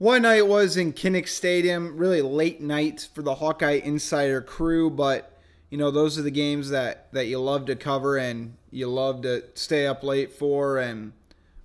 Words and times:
One 0.00 0.22
night 0.22 0.46
was 0.46 0.78
in 0.78 0.94
Kinnick 0.94 1.28
Stadium, 1.28 1.98
really 1.98 2.22
late 2.22 2.62
night 2.62 3.06
for 3.14 3.20
the 3.20 3.34
Hawkeye 3.34 3.82
Insider 3.84 4.40
crew, 4.40 4.88
but 4.88 5.38
you 5.68 5.76
know 5.76 5.90
those 5.90 6.18
are 6.18 6.22
the 6.22 6.30
games 6.30 6.70
that 6.70 7.12
that 7.12 7.26
you 7.26 7.38
love 7.38 7.66
to 7.66 7.76
cover 7.76 8.16
and 8.16 8.56
you 8.70 8.88
love 8.88 9.20
to 9.20 9.44
stay 9.52 9.86
up 9.86 10.02
late 10.02 10.32
for 10.32 10.78
and 10.78 11.12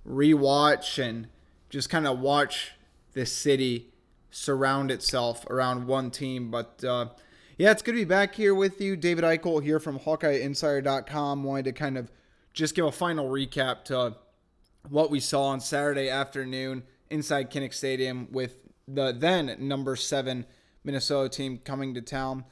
rewatch 0.06 1.02
and 1.02 1.28
just 1.70 1.88
kind 1.88 2.06
of 2.06 2.18
watch 2.18 2.72
this 3.14 3.32
city 3.32 3.86
surround 4.30 4.90
itself 4.90 5.46
around 5.46 5.86
one 5.86 6.10
team. 6.10 6.50
But 6.50 6.84
uh, 6.84 7.06
yeah, 7.56 7.70
it's 7.70 7.80
good 7.80 7.92
to 7.92 8.00
be 8.00 8.04
back 8.04 8.34
here 8.34 8.54
with 8.54 8.82
you. 8.82 8.96
David 8.96 9.24
Eichel 9.24 9.62
here 9.62 9.80
from 9.80 9.98
HawkeyeInsider.com. 9.98 11.42
Wanted 11.42 11.64
to 11.64 11.72
kind 11.72 11.96
of 11.96 12.12
just 12.52 12.74
give 12.74 12.84
a 12.84 12.92
final 12.92 13.30
recap 13.30 13.84
to 13.84 14.16
what 14.90 15.10
we 15.10 15.20
saw 15.20 15.44
on 15.44 15.58
Saturday 15.58 16.10
afternoon 16.10 16.82
inside 17.10 17.50
Kinnick 17.50 17.74
Stadium 17.74 18.28
with 18.30 18.58
the 18.88 19.12
then 19.12 19.56
number 19.58 19.96
seven 19.96 20.46
Minnesota 20.84 21.28
team 21.28 21.58
coming 21.58 21.94
to 21.94 22.00
town. 22.00 22.44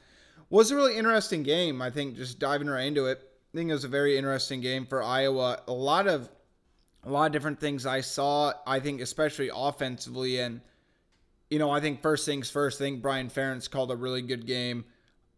Was 0.49 0.71
a 0.71 0.75
really 0.75 0.97
interesting 0.97 1.43
game. 1.43 1.81
I 1.81 1.89
think 1.89 2.15
just 2.15 2.39
diving 2.39 2.67
right 2.67 2.85
into 2.85 3.05
it. 3.05 3.19
I 3.53 3.57
think 3.57 3.69
it 3.69 3.73
was 3.73 3.83
a 3.83 3.89
very 3.89 4.17
interesting 4.17 4.61
game 4.61 4.85
for 4.85 5.01
Iowa. 5.01 5.61
A 5.67 5.73
lot 5.73 6.07
of 6.07 6.29
a 7.03 7.09
lot 7.09 7.27
of 7.27 7.31
different 7.31 7.59
things 7.59 7.85
I 7.85 8.01
saw. 8.01 8.53
I 8.65 8.79
think 8.79 9.01
especially 9.01 9.49
offensively 9.53 10.39
and 10.39 10.61
you 11.49 11.59
know, 11.59 11.69
I 11.69 11.79
think 11.79 12.01
first 12.01 12.25
things 12.25 12.49
first, 12.49 12.81
I 12.81 12.85
think 12.85 13.01
Brian 13.01 13.29
Ferentz 13.29 13.69
called 13.69 13.91
a 13.91 13.95
really 13.95 14.21
good 14.21 14.47
game. 14.47 14.85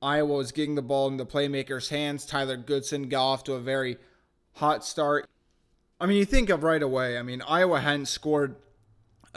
Iowa 0.01 0.35
was 0.35 0.51
getting 0.51 0.75
the 0.75 0.81
ball 0.81 1.07
in 1.07 1.17
the 1.17 1.25
playmakers' 1.25 1.89
hands. 1.89 2.25
Tyler 2.25 2.57
Goodson 2.57 3.09
got 3.09 3.25
off 3.25 3.43
to 3.45 3.53
a 3.53 3.59
very 3.59 3.97
hot 4.53 4.85
start. 4.85 5.27
I 5.99 6.05
mean, 6.05 6.17
you 6.17 6.25
think 6.25 6.49
of 6.49 6.63
right 6.63 6.81
away, 6.81 7.17
I 7.17 7.23
mean, 7.23 7.41
Iowa 7.41 7.79
hadn't 7.79 8.05
scored 8.05 8.55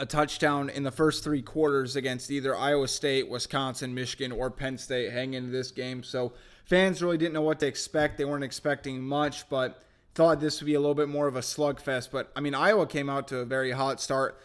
a 0.01 0.05
touchdown 0.05 0.67
in 0.67 0.81
the 0.81 0.91
first 0.91 1.23
three 1.23 1.43
quarters 1.43 1.95
against 1.95 2.31
either 2.31 2.55
Iowa 2.55 2.87
State, 2.87 3.29
Wisconsin, 3.29 3.93
Michigan, 3.93 4.31
or 4.31 4.49
Penn 4.49 4.79
State 4.79 5.11
hanging 5.11 5.35
into 5.35 5.51
this 5.51 5.69
game. 5.69 6.01
So 6.01 6.33
fans 6.65 7.03
really 7.03 7.19
didn't 7.19 7.35
know 7.35 7.43
what 7.43 7.59
to 7.59 7.67
expect. 7.67 8.17
They 8.17 8.25
weren't 8.25 8.43
expecting 8.43 8.99
much, 8.99 9.47
but 9.47 9.83
thought 10.15 10.39
this 10.39 10.59
would 10.59 10.65
be 10.65 10.73
a 10.73 10.79
little 10.79 10.95
bit 10.95 11.07
more 11.07 11.27
of 11.27 11.35
a 11.35 11.41
slugfest. 11.41 12.09
But 12.11 12.31
I 12.35 12.41
mean, 12.41 12.55
Iowa 12.55 12.87
came 12.87 13.11
out 13.11 13.27
to 13.27 13.37
a 13.37 13.45
very 13.45 13.71
hot 13.71 14.01
start. 14.01 14.41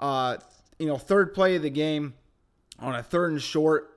Uh, 0.00 0.38
you 0.78 0.86
know, 0.86 0.96
third 0.96 1.34
play 1.34 1.56
of 1.56 1.62
the 1.62 1.70
game 1.70 2.14
on 2.78 2.94
a 2.94 3.02
third 3.02 3.32
and 3.32 3.42
short. 3.42 3.93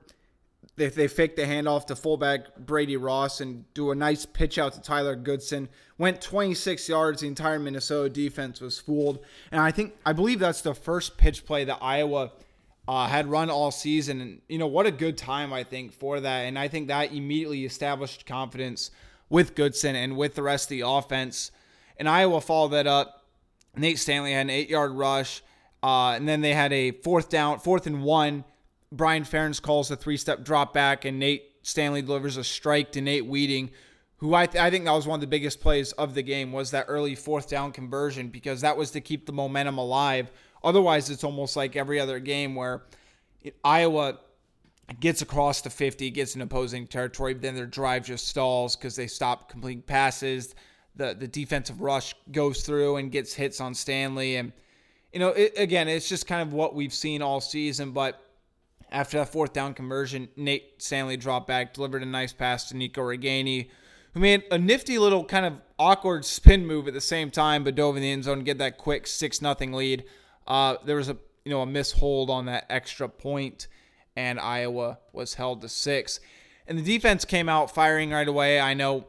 They, 0.78 0.88
they 0.88 1.08
fake 1.08 1.36
the 1.36 1.42
handoff 1.42 1.86
to 1.86 1.96
fullback 1.96 2.56
Brady 2.56 2.96
Ross 2.96 3.40
and 3.40 3.64
do 3.74 3.90
a 3.90 3.94
nice 3.94 4.24
pitch 4.24 4.58
out 4.58 4.72
to 4.74 4.80
Tyler 4.80 5.16
Goodson. 5.16 5.68
Went 5.98 6.20
26 6.22 6.88
yards. 6.88 7.20
The 7.20 7.26
entire 7.26 7.58
Minnesota 7.58 8.08
defense 8.08 8.60
was 8.60 8.78
fooled. 8.78 9.18
And 9.50 9.60
I 9.60 9.72
think, 9.72 9.94
I 10.06 10.12
believe 10.12 10.38
that's 10.38 10.62
the 10.62 10.74
first 10.74 11.18
pitch 11.18 11.44
play 11.44 11.64
that 11.64 11.78
Iowa 11.82 12.30
uh, 12.86 13.06
had 13.08 13.26
run 13.26 13.50
all 13.50 13.70
season. 13.70 14.20
And, 14.20 14.40
you 14.48 14.58
know, 14.58 14.68
what 14.68 14.86
a 14.86 14.92
good 14.92 15.18
time, 15.18 15.52
I 15.52 15.64
think, 15.64 15.92
for 15.92 16.20
that. 16.20 16.40
And 16.42 16.58
I 16.58 16.68
think 16.68 16.88
that 16.88 17.12
immediately 17.12 17.64
established 17.64 18.24
confidence 18.24 18.90
with 19.28 19.54
Goodson 19.54 19.96
and 19.96 20.16
with 20.16 20.36
the 20.36 20.42
rest 20.42 20.66
of 20.66 20.70
the 20.70 20.82
offense. 20.86 21.50
And 21.98 22.08
Iowa 22.08 22.40
followed 22.40 22.68
that 22.68 22.86
up. 22.86 23.26
Nate 23.76 23.98
Stanley 23.98 24.32
had 24.32 24.42
an 24.42 24.50
eight 24.50 24.70
yard 24.70 24.92
rush. 24.92 25.42
Uh, 25.82 26.12
and 26.12 26.28
then 26.28 26.40
they 26.40 26.54
had 26.54 26.72
a 26.72 26.92
fourth 26.92 27.28
down, 27.28 27.58
fourth 27.58 27.86
and 27.86 28.02
one. 28.02 28.44
Brian 28.90 29.24
Ferentz 29.24 29.60
calls 29.60 29.90
a 29.90 29.96
three 29.96 30.16
step 30.16 30.44
drop 30.44 30.72
back, 30.72 31.04
and 31.04 31.18
Nate 31.18 31.44
Stanley 31.62 32.02
delivers 32.02 32.36
a 32.36 32.44
strike 32.44 32.92
to 32.92 33.00
Nate 33.00 33.26
Wieting, 33.26 33.70
who 34.16 34.34
I, 34.34 34.46
th- 34.46 34.62
I 34.62 34.70
think 34.70 34.84
that 34.84 34.92
was 34.92 35.06
one 35.06 35.16
of 35.16 35.20
the 35.20 35.26
biggest 35.26 35.60
plays 35.60 35.92
of 35.92 36.14
the 36.14 36.22
game 36.22 36.52
was 36.52 36.70
that 36.70 36.86
early 36.88 37.14
fourth 37.14 37.48
down 37.48 37.72
conversion 37.72 38.28
because 38.28 38.62
that 38.62 38.76
was 38.76 38.90
to 38.92 39.00
keep 39.00 39.26
the 39.26 39.32
momentum 39.32 39.78
alive. 39.78 40.30
Otherwise, 40.64 41.10
it's 41.10 41.24
almost 41.24 41.56
like 41.56 41.76
every 41.76 42.00
other 42.00 42.18
game 42.18 42.54
where 42.54 42.82
Iowa 43.62 44.18
gets 44.98 45.22
across 45.22 45.60
the 45.60 45.70
50, 45.70 46.10
gets 46.10 46.34
in 46.34 46.40
opposing 46.40 46.86
territory, 46.86 47.34
then 47.34 47.54
their 47.54 47.66
drive 47.66 48.04
just 48.06 48.26
stalls 48.26 48.74
because 48.74 48.96
they 48.96 49.06
stop 49.06 49.50
completing 49.50 49.82
passes. 49.82 50.54
The 50.96 51.14
the 51.14 51.28
defensive 51.28 51.80
rush 51.80 52.14
goes 52.32 52.62
through 52.62 52.96
and 52.96 53.12
gets 53.12 53.32
hits 53.34 53.60
on 53.60 53.74
Stanley 53.74 54.36
and– 54.36 54.52
you 55.12 55.20
know, 55.20 55.28
it, 55.28 55.54
again, 55.56 55.88
it's 55.88 56.08
just 56.08 56.26
kind 56.26 56.42
of 56.42 56.52
what 56.52 56.74
we've 56.74 56.92
seen 56.92 57.22
all 57.22 57.40
season. 57.40 57.92
But 57.92 58.22
after 58.90 59.18
that 59.18 59.30
fourth 59.30 59.52
down 59.52 59.74
conversion, 59.74 60.28
Nate 60.36 60.82
Stanley 60.82 61.16
dropped 61.16 61.46
back, 61.46 61.74
delivered 61.74 62.02
a 62.02 62.06
nice 62.06 62.32
pass 62.32 62.68
to 62.68 62.76
Nico 62.76 63.02
Ragaini, 63.02 63.68
who 64.14 64.20
made 64.20 64.44
a 64.50 64.58
nifty 64.58 64.98
little 64.98 65.24
kind 65.24 65.46
of 65.46 65.54
awkward 65.78 66.24
spin 66.24 66.66
move 66.66 66.88
at 66.88 66.94
the 66.94 67.00
same 67.00 67.30
time, 67.30 67.64
but 67.64 67.74
dove 67.74 67.96
in 67.96 68.02
the 68.02 68.10
end 68.10 68.24
zone 68.24 68.44
get 68.44 68.58
that 68.58 68.78
quick 68.78 69.06
six 69.06 69.42
nothing 69.42 69.72
lead. 69.72 70.04
Uh, 70.46 70.76
there 70.84 70.96
was 70.96 71.08
a 71.08 71.16
you 71.44 71.50
know 71.50 71.60
a 71.62 71.66
mishold 71.66 72.30
on 72.30 72.46
that 72.46 72.66
extra 72.70 73.08
point, 73.08 73.68
and 74.16 74.40
Iowa 74.40 74.98
was 75.12 75.34
held 75.34 75.60
to 75.62 75.68
six. 75.68 76.20
And 76.66 76.78
the 76.78 76.82
defense 76.82 77.24
came 77.24 77.48
out 77.48 77.74
firing 77.74 78.10
right 78.10 78.28
away. 78.28 78.60
I 78.60 78.74
know 78.74 79.06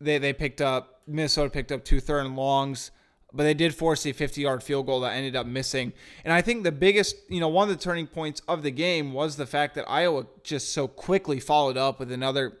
they 0.00 0.18
they 0.18 0.32
picked 0.32 0.60
up 0.60 1.02
Minnesota 1.06 1.50
picked 1.50 1.72
up 1.72 1.84
two 1.84 2.00
third 2.00 2.26
and 2.26 2.36
longs 2.36 2.90
but 3.34 3.42
they 3.42 3.54
did 3.54 3.74
force 3.74 4.06
a 4.06 4.12
50 4.12 4.40
yard 4.40 4.62
field 4.62 4.86
goal 4.86 5.00
that 5.00 5.14
ended 5.14 5.34
up 5.34 5.46
missing. 5.46 5.92
And 6.24 6.32
I 6.32 6.40
think 6.40 6.62
the 6.62 6.72
biggest, 6.72 7.16
you 7.28 7.40
know, 7.40 7.48
one 7.48 7.68
of 7.68 7.76
the 7.76 7.82
turning 7.82 8.06
points 8.06 8.40
of 8.46 8.62
the 8.62 8.70
game 8.70 9.12
was 9.12 9.36
the 9.36 9.46
fact 9.46 9.74
that 9.74 9.90
Iowa 9.90 10.26
just 10.44 10.72
so 10.72 10.86
quickly 10.86 11.40
followed 11.40 11.76
up 11.76 11.98
with 11.98 12.12
another 12.12 12.58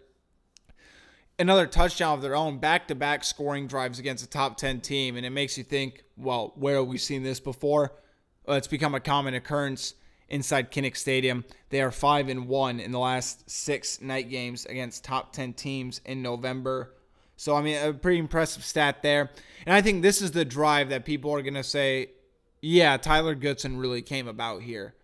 another 1.38 1.66
touchdown 1.66 2.14
of 2.14 2.22
their 2.22 2.36
own 2.36 2.58
back-to-back 2.58 3.24
scoring 3.24 3.66
drives 3.66 3.98
against 3.98 4.24
a 4.24 4.28
top 4.28 4.56
10 4.56 4.80
team 4.80 5.16
and 5.16 5.26
it 5.26 5.30
makes 5.30 5.58
you 5.58 5.64
think, 5.64 6.04
well, 6.16 6.52
where 6.56 6.76
have 6.76 6.86
we 6.86 6.98
seen 6.98 7.22
this 7.22 7.40
before? 7.40 7.92
Well, 8.46 8.56
it's 8.56 8.68
become 8.68 8.94
a 8.94 9.00
common 9.00 9.34
occurrence 9.34 9.94
inside 10.28 10.70
Kinnick 10.70 10.96
Stadium. 10.96 11.44
They 11.70 11.82
are 11.82 11.90
5 11.90 12.28
and 12.28 12.48
1 12.48 12.80
in 12.80 12.92
the 12.92 12.98
last 12.98 13.50
6 13.50 14.00
night 14.00 14.30
games 14.30 14.64
against 14.66 15.04
top 15.04 15.32
10 15.32 15.54
teams 15.54 16.00
in 16.04 16.22
November 16.22 16.93
so, 17.36 17.54
I 17.54 17.62
mean, 17.62 17.76
a 17.82 17.92
pretty 17.92 18.18
impressive 18.18 18.64
stat 18.64 19.02
there. 19.02 19.30
And 19.66 19.74
I 19.74 19.82
think 19.82 20.02
this 20.02 20.22
is 20.22 20.32
the 20.32 20.44
drive 20.44 20.90
that 20.90 21.04
people 21.04 21.32
are 21.32 21.42
going 21.42 21.54
to 21.54 21.64
say, 21.64 22.10
yeah, 22.60 22.96
Tyler 22.96 23.34
Goodson 23.34 23.76
really 23.76 24.02
came 24.02 24.28
about 24.28 24.62
here. 24.62 24.94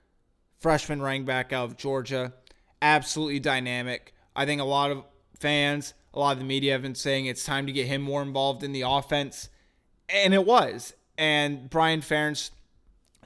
Freshman 0.59 1.03
running 1.03 1.25
back 1.25 1.53
out 1.53 1.65
of 1.65 1.77
Georgia, 1.77 2.35
absolutely 2.81 3.41
dynamic. 3.41 4.15
I 4.37 4.47
think 4.47 4.61
a 4.61 4.65
lot 4.65 4.91
of 4.91 5.05
fans, 5.39 5.95
a 6.15 6.19
lot 6.19 6.33
of 6.33 6.39
the 6.39 6.45
media 6.45 6.73
have 6.73 6.83
been 6.83 6.95
saying 6.95 7.27
it's 7.27 7.45
time 7.45 7.67
to 7.67 7.73
get 7.73 7.87
him 7.87 8.03
more 8.03 8.23
involved 8.23 8.63
in 8.63 8.73
the 8.73 8.83
offense. 8.83 9.49
And 10.09 10.35
it 10.35 10.45
was. 10.45 10.95
And 11.17 11.69
Brian 11.69 12.01
Ferentz 12.01 12.51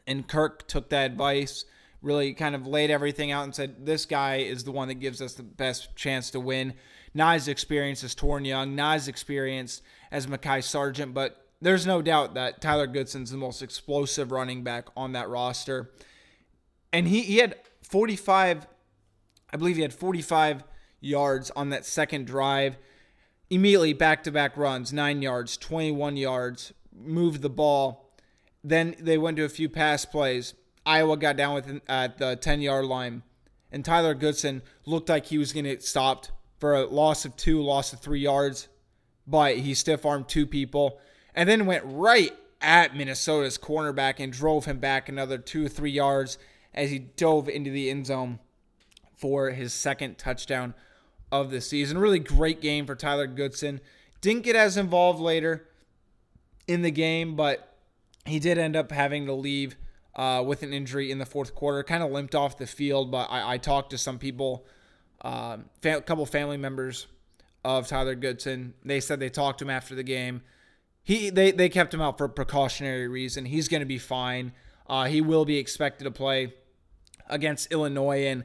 and 0.06 0.26
Kirk 0.26 0.66
took 0.68 0.90
that 0.90 1.10
advice, 1.10 1.64
really 2.02 2.34
kind 2.34 2.54
of 2.54 2.66
laid 2.66 2.90
everything 2.90 3.30
out 3.30 3.44
and 3.44 3.54
said, 3.54 3.86
this 3.86 4.06
guy 4.06 4.36
is 4.36 4.64
the 4.64 4.72
one 4.72 4.88
that 4.88 4.94
gives 4.94 5.22
us 5.22 5.34
the 5.34 5.42
best 5.42 5.94
chance 5.96 6.30
to 6.30 6.40
win 6.40 6.74
not 7.14 7.36
as 7.36 7.48
experienced 7.48 8.02
as 8.02 8.14
Toren 8.14 8.46
Young, 8.46 8.74
not 8.74 8.96
as 8.96 9.08
experienced 9.08 9.82
as 10.10 10.26
Mekhi 10.26 10.62
Sargent, 10.62 11.14
but 11.14 11.46
there's 11.60 11.86
no 11.86 12.02
doubt 12.02 12.34
that 12.34 12.60
Tyler 12.60 12.88
Goodson's 12.88 13.30
the 13.30 13.36
most 13.36 13.62
explosive 13.62 14.32
running 14.32 14.62
back 14.62 14.88
on 14.96 15.12
that 15.12 15.28
roster. 15.28 15.90
And 16.92 17.08
he, 17.08 17.22
he 17.22 17.38
had 17.38 17.56
45, 17.82 18.66
I 19.52 19.56
believe 19.56 19.76
he 19.76 19.82
had 19.82 19.94
45 19.94 20.64
yards 21.00 21.50
on 21.52 21.70
that 21.70 21.86
second 21.86 22.26
drive. 22.26 22.76
Immediately 23.48 23.92
back 23.92 24.24
to 24.24 24.32
back 24.32 24.56
runs, 24.56 24.92
nine 24.92 25.22
yards, 25.22 25.56
21 25.56 26.16
yards, 26.16 26.72
moved 26.92 27.42
the 27.42 27.50
ball. 27.50 28.10
Then 28.62 28.96
they 28.98 29.18
went 29.18 29.36
to 29.36 29.44
a 29.44 29.48
few 29.48 29.68
pass 29.68 30.04
plays. 30.04 30.54
Iowa 30.84 31.16
got 31.16 31.36
down 31.36 31.54
with 31.54 31.80
at 31.88 32.18
the 32.18 32.36
10 32.36 32.60
yard 32.60 32.86
line, 32.86 33.22
and 33.70 33.84
Tyler 33.84 34.14
Goodson 34.14 34.62
looked 34.84 35.08
like 35.08 35.26
he 35.26 35.38
was 35.38 35.52
going 35.52 35.64
to 35.64 35.70
get 35.70 35.82
stopped 35.82 36.30
for 36.64 36.72
a 36.72 36.86
loss 36.86 37.26
of 37.26 37.36
two, 37.36 37.62
loss 37.62 37.92
of 37.92 38.00
three 38.00 38.20
yards, 38.20 38.68
but 39.26 39.58
he 39.58 39.74
stiff 39.74 40.06
armed 40.06 40.26
two 40.26 40.46
people 40.46 40.98
and 41.34 41.46
then 41.46 41.66
went 41.66 41.84
right 41.84 42.32
at 42.62 42.96
Minnesota's 42.96 43.58
cornerback 43.58 44.14
and 44.18 44.32
drove 44.32 44.64
him 44.64 44.78
back 44.78 45.06
another 45.06 45.36
two 45.36 45.66
or 45.66 45.68
three 45.68 45.90
yards 45.90 46.38
as 46.72 46.90
he 46.90 46.98
dove 46.98 47.50
into 47.50 47.70
the 47.70 47.90
end 47.90 48.06
zone 48.06 48.38
for 49.14 49.50
his 49.50 49.74
second 49.74 50.16
touchdown 50.16 50.72
of 51.30 51.50
the 51.50 51.60
season. 51.60 51.98
Really 51.98 52.18
great 52.18 52.62
game 52.62 52.86
for 52.86 52.94
Tyler 52.94 53.26
Goodson. 53.26 53.78
Didn't 54.22 54.44
get 54.44 54.56
as 54.56 54.78
involved 54.78 55.20
later 55.20 55.68
in 56.66 56.80
the 56.80 56.90
game, 56.90 57.36
but 57.36 57.76
he 58.24 58.38
did 58.38 58.56
end 58.56 58.74
up 58.74 58.90
having 58.90 59.26
to 59.26 59.34
leave 59.34 59.76
uh, 60.14 60.42
with 60.46 60.62
an 60.62 60.72
injury 60.72 61.10
in 61.10 61.18
the 61.18 61.26
fourth 61.26 61.54
quarter. 61.54 61.82
Kind 61.82 62.02
of 62.02 62.10
limped 62.10 62.34
off 62.34 62.56
the 62.56 62.66
field, 62.66 63.10
but 63.10 63.30
I, 63.30 63.52
I 63.52 63.58
talked 63.58 63.90
to 63.90 63.98
some 63.98 64.18
people 64.18 64.64
um, 65.24 65.64
a 65.82 66.00
couple 66.02 66.24
family 66.26 66.58
members 66.58 67.06
of 67.64 67.88
Tyler 67.88 68.14
Goodson. 68.14 68.74
They 68.84 69.00
said 69.00 69.18
they 69.18 69.30
talked 69.30 69.58
to 69.60 69.64
him 69.64 69.70
after 69.70 69.94
the 69.94 70.02
game. 70.02 70.42
He 71.02 71.30
they 71.30 71.50
they 71.50 71.68
kept 71.68 71.92
him 71.92 72.00
out 72.00 72.18
for 72.18 72.28
precautionary 72.28 73.08
reason. 73.08 73.46
He's 73.46 73.68
going 73.68 73.80
to 73.80 73.86
be 73.86 73.98
fine. 73.98 74.52
Uh, 74.86 75.04
he 75.06 75.20
will 75.20 75.44
be 75.44 75.56
expected 75.56 76.04
to 76.04 76.10
play 76.10 76.54
against 77.28 77.72
Illinois, 77.72 78.26
and 78.26 78.44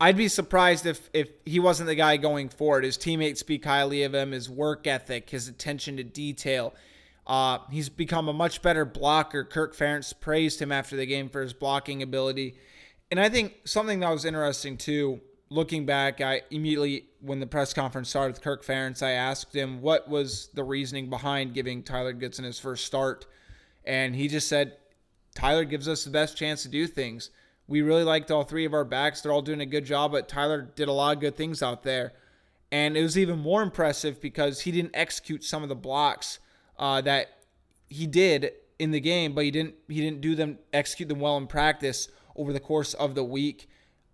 I'd 0.00 0.16
be 0.16 0.28
surprised 0.28 0.86
if 0.86 1.08
if 1.12 1.28
he 1.44 1.60
wasn't 1.60 1.88
the 1.88 1.94
guy 1.94 2.16
going 2.16 2.48
forward. 2.48 2.84
His 2.84 2.96
teammates 2.96 3.40
speak 3.40 3.64
highly 3.64 4.02
of 4.02 4.14
him, 4.14 4.32
his 4.32 4.48
work 4.48 4.86
ethic, 4.86 5.30
his 5.30 5.46
attention 5.46 5.98
to 5.98 6.04
detail. 6.04 6.74
Uh, 7.26 7.58
he's 7.70 7.88
become 7.88 8.28
a 8.28 8.32
much 8.32 8.60
better 8.60 8.84
blocker. 8.84 9.44
Kirk 9.44 9.74
Ferentz 9.74 10.18
praised 10.18 10.60
him 10.60 10.72
after 10.72 10.96
the 10.96 11.06
game 11.06 11.28
for 11.28 11.42
his 11.42 11.54
blocking 11.54 12.02
ability. 12.02 12.54
And 13.10 13.18
I 13.18 13.28
think 13.28 13.54
something 13.64 14.00
that 14.00 14.10
was 14.10 14.24
interesting 14.24 14.76
too, 14.76 15.20
looking 15.50 15.86
back, 15.86 16.20
I 16.20 16.42
immediately, 16.50 17.06
when 17.20 17.40
the 17.40 17.46
press 17.46 17.72
conference 17.72 18.10
started 18.10 18.34
with 18.34 18.42
Kirk 18.42 18.64
Ferentz, 18.64 19.02
I 19.02 19.12
asked 19.12 19.54
him 19.54 19.80
what 19.80 20.08
was 20.08 20.48
the 20.54 20.64
reasoning 20.64 21.10
behind 21.10 21.54
giving 21.54 21.82
Tyler 21.82 22.12
Goodson 22.12 22.44
his 22.44 22.58
first 22.58 22.84
start. 22.84 23.26
And 23.84 24.16
he 24.16 24.28
just 24.28 24.48
said, 24.48 24.76
Tyler 25.34 25.64
gives 25.64 25.88
us 25.88 26.04
the 26.04 26.10
best 26.10 26.36
chance 26.36 26.62
to 26.62 26.68
do 26.68 26.86
things. 26.86 27.30
We 27.66 27.82
really 27.82 28.04
liked 28.04 28.30
all 28.30 28.44
three 28.44 28.64
of 28.64 28.74
our 28.74 28.84
backs. 28.84 29.20
They're 29.20 29.32
all 29.32 29.42
doing 29.42 29.60
a 29.60 29.66
good 29.66 29.84
job, 29.84 30.12
but 30.12 30.28
Tyler 30.28 30.62
did 30.62 30.88
a 30.88 30.92
lot 30.92 31.16
of 31.16 31.20
good 31.20 31.36
things 31.36 31.62
out 31.62 31.82
there. 31.82 32.12
And 32.70 32.96
it 32.96 33.02
was 33.02 33.16
even 33.16 33.38
more 33.38 33.62
impressive 33.62 34.20
because 34.20 34.62
he 34.62 34.72
didn't 34.72 34.94
execute 34.94 35.44
some 35.44 35.62
of 35.62 35.68
the 35.68 35.74
blocks 35.74 36.40
uh, 36.78 37.00
that 37.02 37.28
he 37.88 38.06
did 38.06 38.52
in 38.78 38.90
the 38.90 39.00
game, 39.00 39.34
but 39.34 39.44
he 39.44 39.50
didn't 39.50 39.74
he 39.88 40.00
didn't 40.00 40.20
do 40.20 40.34
them 40.34 40.58
execute 40.72 41.08
them 41.08 41.20
well 41.20 41.36
in 41.36 41.46
practice 41.46 42.08
over 42.34 42.52
the 42.52 42.60
course 42.60 42.94
of 42.94 43.14
the 43.14 43.22
week. 43.22 43.68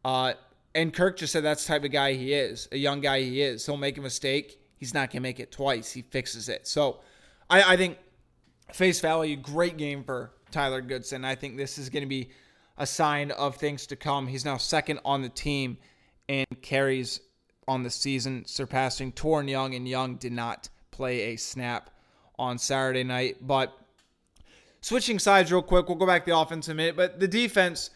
Uh, 0.04 0.34
and 0.74 0.92
Kirk 0.92 1.16
just 1.16 1.32
said 1.32 1.44
that's 1.44 1.64
the 1.64 1.72
type 1.72 1.84
of 1.84 1.90
guy 1.90 2.12
he 2.14 2.32
is, 2.32 2.68
a 2.72 2.76
young 2.76 3.00
guy 3.00 3.22
he 3.22 3.42
is. 3.42 3.66
He'll 3.66 3.76
make 3.76 3.98
a 3.98 4.02
mistake. 4.02 4.60
He's 4.76 4.94
not 4.94 5.10
gonna 5.10 5.20
make 5.20 5.40
it 5.40 5.50
twice. 5.50 5.92
He 5.92 6.02
fixes 6.02 6.48
it. 6.48 6.66
So 6.66 7.00
I, 7.48 7.74
I 7.74 7.76
think 7.76 7.98
face 8.72 9.00
value, 9.00 9.36
great 9.36 9.76
game 9.76 10.04
for 10.04 10.32
Tyler 10.50 10.80
Goodson. 10.80 11.24
I 11.24 11.34
think 11.34 11.56
this 11.56 11.78
is 11.78 11.90
gonna 11.90 12.06
be 12.06 12.30
a 12.78 12.86
sign 12.86 13.30
of 13.32 13.56
things 13.56 13.86
to 13.88 13.96
come. 13.96 14.26
He's 14.26 14.44
now 14.44 14.56
second 14.56 15.00
on 15.04 15.22
the 15.22 15.28
team 15.28 15.76
in 16.28 16.46
carries 16.62 17.20
on 17.68 17.82
the 17.82 17.90
season, 17.90 18.44
surpassing 18.46 19.12
Toren 19.12 19.48
Young, 19.48 19.74
and 19.74 19.86
Young 19.86 20.16
did 20.16 20.32
not 20.32 20.68
play 20.90 21.32
a 21.32 21.36
snap 21.36 21.90
on 22.38 22.58
Saturday 22.58 23.04
night. 23.04 23.36
But 23.46 23.76
switching 24.80 25.18
sides 25.18 25.52
real 25.52 25.62
quick, 25.62 25.88
we'll 25.88 25.98
go 25.98 26.06
back 26.06 26.24
to 26.24 26.30
the 26.30 26.38
offense 26.38 26.68
in 26.68 26.72
a 26.72 26.74
minute. 26.74 26.96
But 26.96 27.20
the 27.20 27.28
defense, 27.28 27.90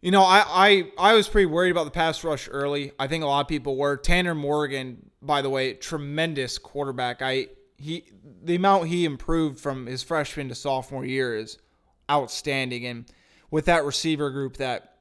you 0.00 0.10
know, 0.10 0.22
I, 0.22 0.44
I 0.46 0.92
I 0.98 1.14
was 1.14 1.28
pretty 1.28 1.46
worried 1.46 1.70
about 1.70 1.84
the 1.84 1.90
pass 1.90 2.24
rush 2.24 2.48
early. 2.50 2.92
I 2.98 3.06
think 3.06 3.22
a 3.22 3.26
lot 3.26 3.40
of 3.40 3.48
people 3.48 3.76
were. 3.76 3.96
Tanner 3.96 4.34
Morgan, 4.34 5.10
by 5.20 5.42
the 5.42 5.50
way, 5.50 5.74
tremendous 5.74 6.58
quarterback. 6.58 7.20
I 7.20 7.48
he 7.76 8.04
the 8.42 8.54
amount 8.56 8.88
he 8.88 9.04
improved 9.04 9.60
from 9.60 9.86
his 9.86 10.02
freshman 10.02 10.48
to 10.48 10.54
sophomore 10.54 11.04
year 11.04 11.36
is 11.36 11.58
outstanding. 12.10 12.86
And 12.86 13.06
with 13.50 13.66
that 13.66 13.84
receiver 13.84 14.30
group 14.30 14.56
that 14.58 14.98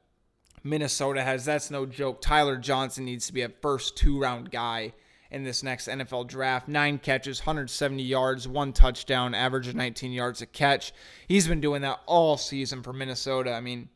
Minnesota 0.63 1.23
has, 1.23 1.45
that's 1.45 1.71
no 1.71 1.85
joke. 1.85 2.21
Tyler 2.21 2.57
Johnson 2.57 3.05
needs 3.05 3.27
to 3.27 3.33
be 3.33 3.41
a 3.41 3.49
first 3.49 3.95
two 3.95 4.19
round 4.19 4.51
guy 4.51 4.93
in 5.31 5.43
this 5.43 5.63
next 5.63 5.87
NFL 5.87 6.27
draft. 6.27 6.67
Nine 6.67 6.97
catches, 6.97 7.39
170 7.39 8.01
yards, 8.01 8.47
one 8.47 8.73
touchdown, 8.73 9.35
average 9.35 9.67
of 9.67 9.75
19 9.75 10.11
yards 10.11 10.41
a 10.41 10.45
catch. 10.45 10.91
He's 11.27 11.47
been 11.47 11.61
doing 11.61 11.83
that 11.83 11.99
all 12.05 12.35
season 12.35 12.81
for 12.81 12.93
Minnesota. 12.93 13.53
I 13.53 13.61
mean, 13.61 13.89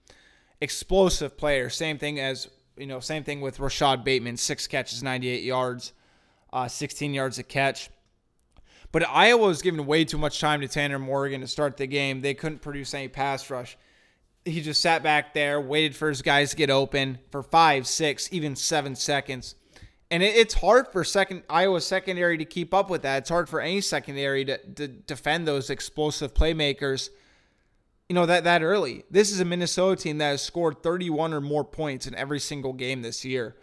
explosive 0.64 1.38
player. 1.38 1.70
Same 1.70 1.98
thing 1.98 2.20
as, 2.20 2.50
you 2.78 2.88
know, 2.88 3.00
same 3.00 3.24
thing 3.24 3.42
with 3.42 3.60
Rashod 3.60 4.04
Bateman. 4.04 4.38
Six 4.38 4.68
catches, 4.68 5.04
98 5.04 5.44
yards, 5.44 5.94
uh, 6.52 6.68
16 6.68 7.14
yards 7.14 7.38
a 7.38 7.44
catch. 7.44 7.90
But 8.92 9.08
Iowa 9.08 9.48
was 9.48 9.62
giving 9.62 9.86
way 9.86 10.06
too 10.06 10.18
much 10.18 10.40
time 10.40 10.62
to 10.62 10.68
Tanner 10.68 11.00
Morgan 11.00 11.42
to 11.42 11.48
start 11.48 11.78
the 11.78 11.88
game. 11.88 12.22
They 12.22 12.34
couldn't 12.34 12.62
produce 12.62 12.94
any 12.94 13.08
pass 13.08 13.50
rush. 13.50 13.78
He 14.46 14.62
just 14.62 14.82
sat 14.82 15.04
back 15.04 15.34
there, 15.34 15.60
waited 15.60 15.96
for 15.96 16.10
his 16.10 16.22
guys 16.22 16.52
to 16.52 16.58
get 16.58 16.70
open 16.70 17.20
for 17.32 17.42
five, 17.42 17.88
six, 17.88 18.30
even 18.32 18.56
seven 18.56 18.96
seconds 18.96 19.56
and 20.14 20.22
it, 20.22 20.36
it's 20.36 20.54
hard 20.54 20.88
for 20.90 21.04
second 21.04 21.42
Iowa 21.50 21.82
secondary 21.82 22.38
to 22.38 22.46
keep 22.46 22.72
up 22.72 22.92
with 22.92 23.02
that. 23.02 23.18
It's 23.18 23.30
hard 23.32 23.50
for 23.50 23.60
any 23.60 23.82
secondary 23.82 24.46
to, 24.46 24.60
to 24.76 24.88
defend 24.88 25.48
those 25.48 25.72
explosive 25.72 26.36
playmakers. 26.36 27.10
You 28.10 28.16
know 28.16 28.26
that 28.26 28.44
that 28.44 28.62
early. 28.62 29.04
This 29.10 29.32
is 29.32 29.40
a 29.40 29.46
Minnesota 29.46 30.02
team 30.02 30.18
that 30.20 30.30
has 30.30 30.42
scored 30.42 30.84
31 30.84 31.34
or 31.34 31.42
more 31.42 31.64
points 31.64 32.06
in 32.06 32.16
every 32.16 32.40
single 32.40 32.74
game 32.74 33.02
this 33.02 33.24
year. 33.24 33.56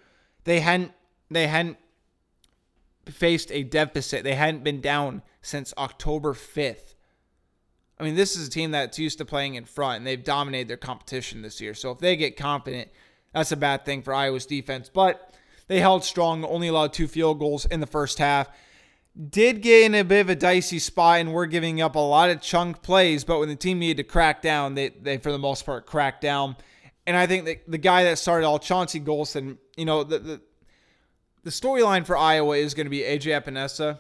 They 0.45 0.61
hadn't 0.61 0.93
they 1.31 1.47
hadn't 1.47 1.79
faced 3.07 3.51
a 3.53 3.63
deficit. 3.63 4.25
They 4.25 4.35
hadn't 4.35 4.65
been 4.65 4.81
down 4.81 5.23
since 5.43 5.75
October 5.79 6.35
5th. 6.35 6.95
I 7.99 8.03
mean, 8.03 8.15
this 8.15 8.35
is 8.35 8.49
a 8.49 8.51
team 8.51 8.71
that's 8.71 8.99
used 8.99 9.19
to 9.19 9.25
playing 9.25 9.55
in 9.55 9.65
front, 9.67 9.99
and 9.99 10.07
they've 10.07 10.23
dominated 10.23 10.69
their 10.69 10.79
competition 10.79 11.43
this 11.43 11.61
year. 11.61 11.75
So 11.75 11.91
if 11.91 11.99
they 11.99 12.17
get 12.17 12.37
confident, 12.37 12.89
that's 13.35 13.53
a 13.53 13.57
bad 13.57 13.85
thing 13.85 14.03
for 14.03 14.15
Iowa's 14.15 14.47
defense. 14.47 14.91
But 14.93 15.35
they 15.69 15.81
held 15.81 16.03
strong, 16.03 16.45
only 16.45 16.69
allowed 16.69 16.93
two 16.95 17.07
field 17.07 17.39
goals 17.39 17.67
in 17.67 17.81
the 17.81 17.87
first 17.87 18.19
half. 18.19 18.49
Did 19.29 19.61
get 19.61 19.85
in 19.85 19.95
a 19.95 20.05
bit 20.05 20.21
of 20.21 20.31
a 20.31 20.37
dicey 20.37 20.79
spot 20.79 21.21
and 21.21 21.33
were 21.33 21.47
giving 21.47 21.81
up 21.81 21.95
a 21.95 21.99
lot 21.99 22.31
of 22.31 22.41
chunk 22.41 22.81
plays, 22.83 23.25
but 23.25 23.39
when 23.39 23.49
the 23.49 23.57
team 23.57 23.79
needed 23.79 23.99
to 23.99 24.05
crack 24.05 24.41
down, 24.41 24.75
they, 24.75 24.89
they 24.89 25.19
for 25.19 25.33
the 25.33 25.39
most 25.39 25.67
part, 25.67 25.85
cracked 25.85 26.21
down. 26.23 26.57
And 27.07 27.17
I 27.17 27.27
think 27.27 27.45
that 27.45 27.71
the 27.71 27.79
guy 27.79 28.05
that 28.05 28.19
started 28.19 28.47
all, 28.47 28.59
Chauncey 28.59 29.01
Golston, 29.01 29.59
you 29.77 29.85
know, 29.85 30.05
the, 30.05 30.19
the, 30.19 30.41
the 31.43 31.51
storyline 31.51 32.07
for 32.07 32.17
Iowa 32.17 32.57
is 32.57 32.75
going 32.75 32.87
to 32.87 32.91
be 32.91 33.01
AJ 33.01 33.43
Epenesa. 33.43 33.99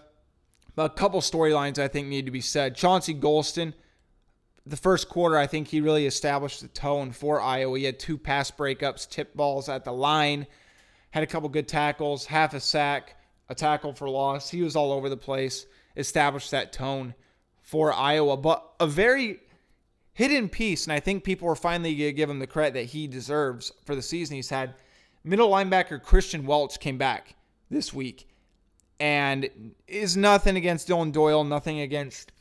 But 0.76 0.92
a 0.92 0.94
couple 0.94 1.20
storylines 1.20 1.78
I 1.78 1.88
think 1.88 2.08
need 2.08 2.26
to 2.26 2.30
be 2.30 2.40
said. 2.40 2.76
Chauncey 2.76 3.14
Golston, 3.14 3.74
the 4.64 4.76
first 4.76 5.08
quarter, 5.08 5.36
I 5.36 5.46
think 5.46 5.68
he 5.68 5.80
really 5.80 6.06
established 6.06 6.60
the 6.60 6.68
tone 6.68 7.10
for 7.12 7.40
Iowa. 7.40 7.76
He 7.78 7.84
had 7.84 7.98
two 7.98 8.16
pass 8.16 8.50
breakups, 8.50 9.08
tip 9.08 9.34
balls 9.34 9.68
at 9.68 9.84
the 9.84 9.92
line 9.92 10.46
had 11.10 11.22
a 11.22 11.26
couple 11.26 11.48
good 11.48 11.68
tackles, 11.68 12.26
half 12.26 12.54
a 12.54 12.60
sack, 12.60 13.16
a 13.50 13.54
tackle 13.54 13.92
for 13.92 14.08
loss. 14.08 14.48
He 14.48 14.62
was 14.62 14.76
all 14.76 14.92
over 14.92 15.08
the 15.08 15.16
place, 15.16 15.66
established 15.96 16.52
that 16.52 16.72
tone 16.72 17.14
for 17.60 17.92
Iowa, 17.92 18.36
but 18.36 18.64
a 18.78 18.86
very 18.86 19.40
hidden 20.12 20.48
piece, 20.48 20.84
and 20.84 20.92
I 20.92 21.00
think 21.00 21.24
people 21.24 21.48
are 21.48 21.56
finally 21.56 21.94
going 21.94 22.10
to 22.10 22.12
give 22.12 22.30
him 22.30 22.38
the 22.38 22.46
credit 22.46 22.74
that 22.74 22.84
he 22.84 23.08
deserves 23.08 23.72
for 23.84 23.94
the 23.94 24.02
season 24.02 24.36
he's 24.36 24.48
had. 24.48 24.74
Middle 25.24 25.50
linebacker 25.50 26.00
Christian 26.00 26.46
Welch 26.46 26.78
came 26.78 26.96
back 26.96 27.34
this 27.70 27.92
week 27.92 28.28
and 29.00 29.50
is 29.88 30.16
nothing 30.16 30.56
against 30.56 30.86
Dillon 30.86 31.10
Doyle, 31.10 31.42
nothing 31.42 31.80
against 31.80 32.32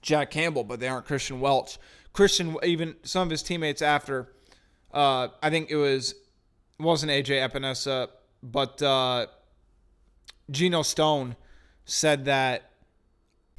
Jack 0.00 0.30
Campbell, 0.30 0.62
but 0.62 0.78
they 0.78 0.88
aren't 0.88 1.06
Christian 1.06 1.40
Welch. 1.40 1.78
Christian, 2.12 2.56
even 2.62 2.94
some 3.02 3.22
of 3.26 3.30
his 3.30 3.42
teammates 3.42 3.82
after, 3.82 4.32
uh, 4.94 5.28
I 5.42 5.50
think 5.50 5.70
it 5.70 5.76
was 5.76 6.14
wasn't 6.78 7.12
AJ 7.12 7.48
Epenesa, 7.50 8.08
but 8.42 8.80
uh, 8.80 9.26
Geno 10.50 10.82
Stone 10.82 11.36
said 11.84 12.24
that 12.26 12.69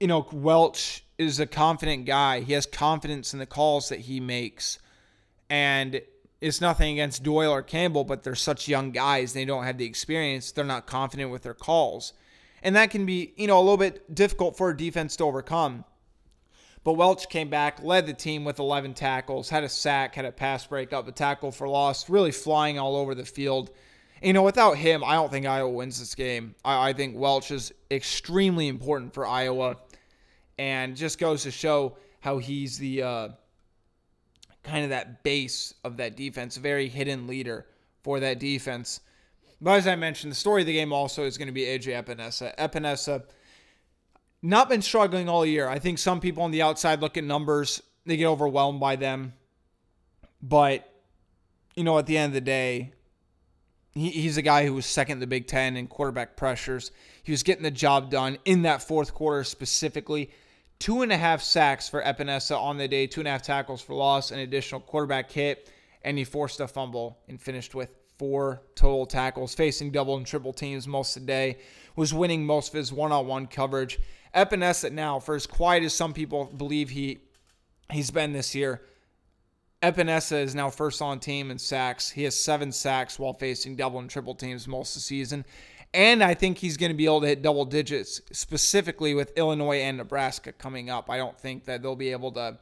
you 0.00 0.06
know, 0.06 0.26
Welch 0.32 1.04
is 1.18 1.38
a 1.38 1.46
confident 1.46 2.06
guy. 2.06 2.40
He 2.40 2.54
has 2.54 2.64
confidence 2.64 3.34
in 3.34 3.38
the 3.38 3.46
calls 3.46 3.90
that 3.90 4.00
he 4.00 4.18
makes. 4.18 4.78
And 5.50 6.00
it's 6.40 6.60
nothing 6.60 6.92
against 6.94 7.22
Doyle 7.22 7.52
or 7.52 7.62
Campbell, 7.62 8.04
but 8.04 8.22
they're 8.22 8.34
such 8.34 8.66
young 8.66 8.90
guys. 8.90 9.34
They 9.34 9.44
don't 9.44 9.64
have 9.64 9.76
the 9.76 9.84
experience. 9.84 10.52
They're 10.52 10.64
not 10.64 10.86
confident 10.86 11.30
with 11.30 11.42
their 11.42 11.54
calls. 11.54 12.14
And 12.62 12.74
that 12.76 12.90
can 12.90 13.04
be, 13.04 13.34
you 13.36 13.46
know, 13.46 13.58
a 13.58 13.60
little 13.60 13.76
bit 13.76 14.14
difficult 14.14 14.56
for 14.56 14.70
a 14.70 14.76
defense 14.76 15.16
to 15.16 15.24
overcome. 15.24 15.84
But 16.82 16.94
Welch 16.94 17.28
came 17.28 17.50
back, 17.50 17.82
led 17.82 18.06
the 18.06 18.14
team 18.14 18.44
with 18.44 18.58
11 18.58 18.94
tackles, 18.94 19.50
had 19.50 19.64
a 19.64 19.68
sack, 19.68 20.14
had 20.14 20.24
a 20.24 20.32
pass 20.32 20.66
breakup, 20.66 21.06
a 21.06 21.12
tackle 21.12 21.52
for 21.52 21.68
loss, 21.68 22.08
really 22.08 22.32
flying 22.32 22.78
all 22.78 22.96
over 22.96 23.14
the 23.14 23.26
field. 23.26 23.70
You 24.22 24.32
know, 24.32 24.42
without 24.42 24.78
him, 24.78 25.04
I 25.04 25.14
don't 25.14 25.30
think 25.30 25.44
Iowa 25.44 25.70
wins 25.70 25.98
this 25.98 26.14
game. 26.14 26.54
I, 26.64 26.90
I 26.90 26.92
think 26.94 27.18
Welch 27.18 27.50
is 27.50 27.72
extremely 27.90 28.68
important 28.68 29.12
for 29.12 29.26
Iowa 29.26 29.76
and 30.60 30.94
just 30.94 31.18
goes 31.18 31.44
to 31.44 31.50
show 31.50 31.96
how 32.20 32.36
he's 32.36 32.76
the 32.76 33.02
uh, 33.02 33.28
kind 34.62 34.84
of 34.84 34.90
that 34.90 35.22
base 35.22 35.72
of 35.84 35.96
that 35.96 36.18
defense, 36.18 36.58
a 36.58 36.60
very 36.60 36.86
hidden 36.86 37.26
leader 37.26 37.64
for 38.02 38.20
that 38.20 38.38
defense. 38.38 39.00
But 39.62 39.78
as 39.78 39.86
I 39.86 39.96
mentioned, 39.96 40.30
the 40.30 40.36
story 40.36 40.60
of 40.60 40.66
the 40.66 40.74
game 40.74 40.92
also 40.92 41.24
is 41.24 41.38
going 41.38 41.48
to 41.48 41.52
be 41.52 41.62
AJ 41.62 42.04
Epenesa. 42.04 42.54
Epenesa 42.56 43.22
not 44.42 44.68
been 44.68 44.82
struggling 44.82 45.30
all 45.30 45.46
year. 45.46 45.66
I 45.66 45.78
think 45.78 45.98
some 45.98 46.20
people 46.20 46.42
on 46.42 46.50
the 46.50 46.60
outside 46.60 47.00
look 47.00 47.16
at 47.16 47.24
numbers, 47.24 47.82
they 48.04 48.18
get 48.18 48.26
overwhelmed 48.26 48.80
by 48.80 48.96
them. 48.96 49.32
But, 50.42 50.92
you 51.74 51.84
know, 51.84 51.96
at 51.98 52.04
the 52.04 52.18
end 52.18 52.30
of 52.30 52.34
the 52.34 52.42
day, 52.42 52.92
he, 53.92 54.10
he's 54.10 54.36
a 54.36 54.42
guy 54.42 54.66
who 54.66 54.74
was 54.74 54.84
second 54.84 55.14
in 55.14 55.20
the 55.20 55.26
Big 55.26 55.46
Ten 55.46 55.78
in 55.78 55.86
quarterback 55.86 56.36
pressures. 56.36 56.90
He 57.22 57.32
was 57.32 57.42
getting 57.42 57.62
the 57.62 57.70
job 57.70 58.10
done 58.10 58.36
in 58.44 58.60
that 58.62 58.82
fourth 58.82 59.14
quarter 59.14 59.42
specifically. 59.42 60.30
Two 60.80 61.02
and 61.02 61.12
a 61.12 61.16
half 61.18 61.42
sacks 61.42 61.90
for 61.90 62.02
Epenesa 62.02 62.58
on 62.58 62.78
the 62.78 62.88
day, 62.88 63.06
two 63.06 63.20
and 63.20 63.28
a 63.28 63.32
half 63.32 63.42
tackles 63.42 63.82
for 63.82 63.94
loss, 63.94 64.30
an 64.30 64.38
additional 64.38 64.80
quarterback 64.80 65.30
hit, 65.30 65.70
and 66.02 66.16
he 66.16 66.24
forced 66.24 66.58
a 66.58 66.66
fumble 66.66 67.18
and 67.28 67.38
finished 67.38 67.74
with 67.74 67.90
four 68.18 68.62
total 68.74 69.04
tackles, 69.04 69.54
facing 69.54 69.90
double 69.90 70.16
and 70.16 70.26
triple 70.26 70.54
teams 70.54 70.88
most 70.88 71.16
of 71.16 71.22
the 71.22 71.26
day, 71.26 71.58
was 71.96 72.14
winning 72.14 72.46
most 72.46 72.68
of 72.68 72.78
his 72.78 72.92
one-on-one 72.94 73.46
coverage. 73.46 74.00
Epenesa 74.34 74.90
now, 74.90 75.20
for 75.20 75.34
as 75.34 75.46
quiet 75.46 75.84
as 75.84 75.92
some 75.92 76.14
people 76.14 76.46
believe 76.46 76.88
he 76.88 77.18
he's 77.90 78.10
been 78.10 78.32
this 78.32 78.54
year, 78.54 78.80
Epenesa 79.82 80.42
is 80.42 80.54
now 80.54 80.70
first 80.70 81.02
on 81.02 81.20
team 81.20 81.50
in 81.50 81.58
sacks. 81.58 82.10
He 82.10 82.24
has 82.24 82.34
seven 82.34 82.72
sacks 82.72 83.18
while 83.18 83.34
facing 83.34 83.76
double 83.76 83.98
and 83.98 84.08
triple 84.08 84.34
teams 84.34 84.66
most 84.66 84.90
of 84.90 85.00
the 85.00 85.00
season. 85.00 85.44
And 85.92 86.22
I 86.22 86.34
think 86.34 86.58
he's 86.58 86.76
going 86.76 86.90
to 86.90 86.96
be 86.96 87.06
able 87.06 87.22
to 87.22 87.26
hit 87.26 87.42
double 87.42 87.64
digits, 87.64 88.20
specifically 88.32 89.14
with 89.14 89.32
Illinois 89.36 89.78
and 89.78 89.96
Nebraska 89.96 90.52
coming 90.52 90.88
up. 90.88 91.10
I 91.10 91.16
don't 91.16 91.38
think 91.38 91.64
that 91.64 91.82
they'll 91.82 91.96
be 91.96 92.12
able 92.12 92.32
to 92.32 92.58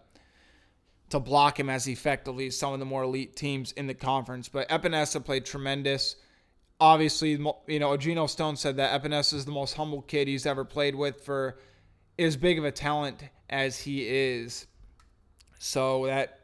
to 1.11 1.19
block 1.19 1.59
him 1.59 1.71
as 1.71 1.89
effectively 1.89 2.49
as 2.49 2.59
some 2.59 2.75
of 2.75 2.79
the 2.79 2.85
more 2.85 3.03
elite 3.03 3.35
teams 3.35 3.73
in 3.73 3.87
the 3.87 3.95
conference. 3.95 4.49
But 4.49 4.69
Epenesa 4.69 5.25
played 5.25 5.47
tremendous. 5.47 6.17
Obviously, 6.81 7.31
you 7.67 7.79
know, 7.79 7.97
Geno 7.97 8.27
Stone 8.27 8.57
said 8.57 8.77
that 8.77 9.03
Epenesa 9.03 9.35
is 9.35 9.47
the 9.47 9.51
most 9.51 9.75
humble 9.75 10.03
kid 10.03 10.29
he's 10.29 10.45
ever 10.45 10.65
played 10.65 10.95
with 10.95 11.23
for 11.23 11.59
as 12.19 12.37
big 12.37 12.59
of 12.59 12.65
a 12.65 12.71
talent 12.71 13.25
as 13.49 13.79
he 13.79 14.07
is. 14.07 14.67
So 15.59 16.07
that 16.07 16.41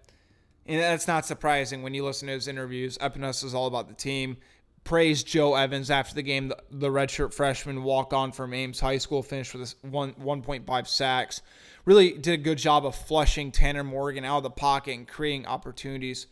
and 0.66 0.80
that's 0.80 1.06
not 1.06 1.26
surprising 1.26 1.82
when 1.82 1.92
you 1.92 2.04
listen 2.04 2.28
to 2.28 2.34
his 2.34 2.48
interviews. 2.48 2.96
Epenesa 2.98 3.44
is 3.44 3.54
all 3.54 3.66
about 3.66 3.88
the 3.88 3.94
team. 3.94 4.38
Praised 4.84 5.26
Joe 5.26 5.54
Evans 5.54 5.90
after 5.90 6.14
the 6.14 6.22
game, 6.22 6.48
the, 6.48 6.58
the 6.70 6.88
redshirt 6.88 7.32
freshman 7.32 7.82
walk 7.82 8.12
on 8.12 8.32
from 8.32 8.52
Ames 8.52 8.80
High 8.80 8.98
School, 8.98 9.22
finished 9.22 9.54
with 9.54 9.74
one 9.82 10.12
1.5 10.14 10.86
sacks. 10.86 11.40
Really 11.86 12.12
did 12.12 12.34
a 12.34 12.42
good 12.42 12.58
job 12.58 12.84
of 12.84 12.94
flushing 12.94 13.50
Tanner 13.50 13.84
Morgan 13.84 14.24
out 14.24 14.38
of 14.38 14.42
the 14.42 14.50
pocket 14.50 14.94
and 14.94 15.08
creating 15.08 15.46
opportunities 15.46 16.26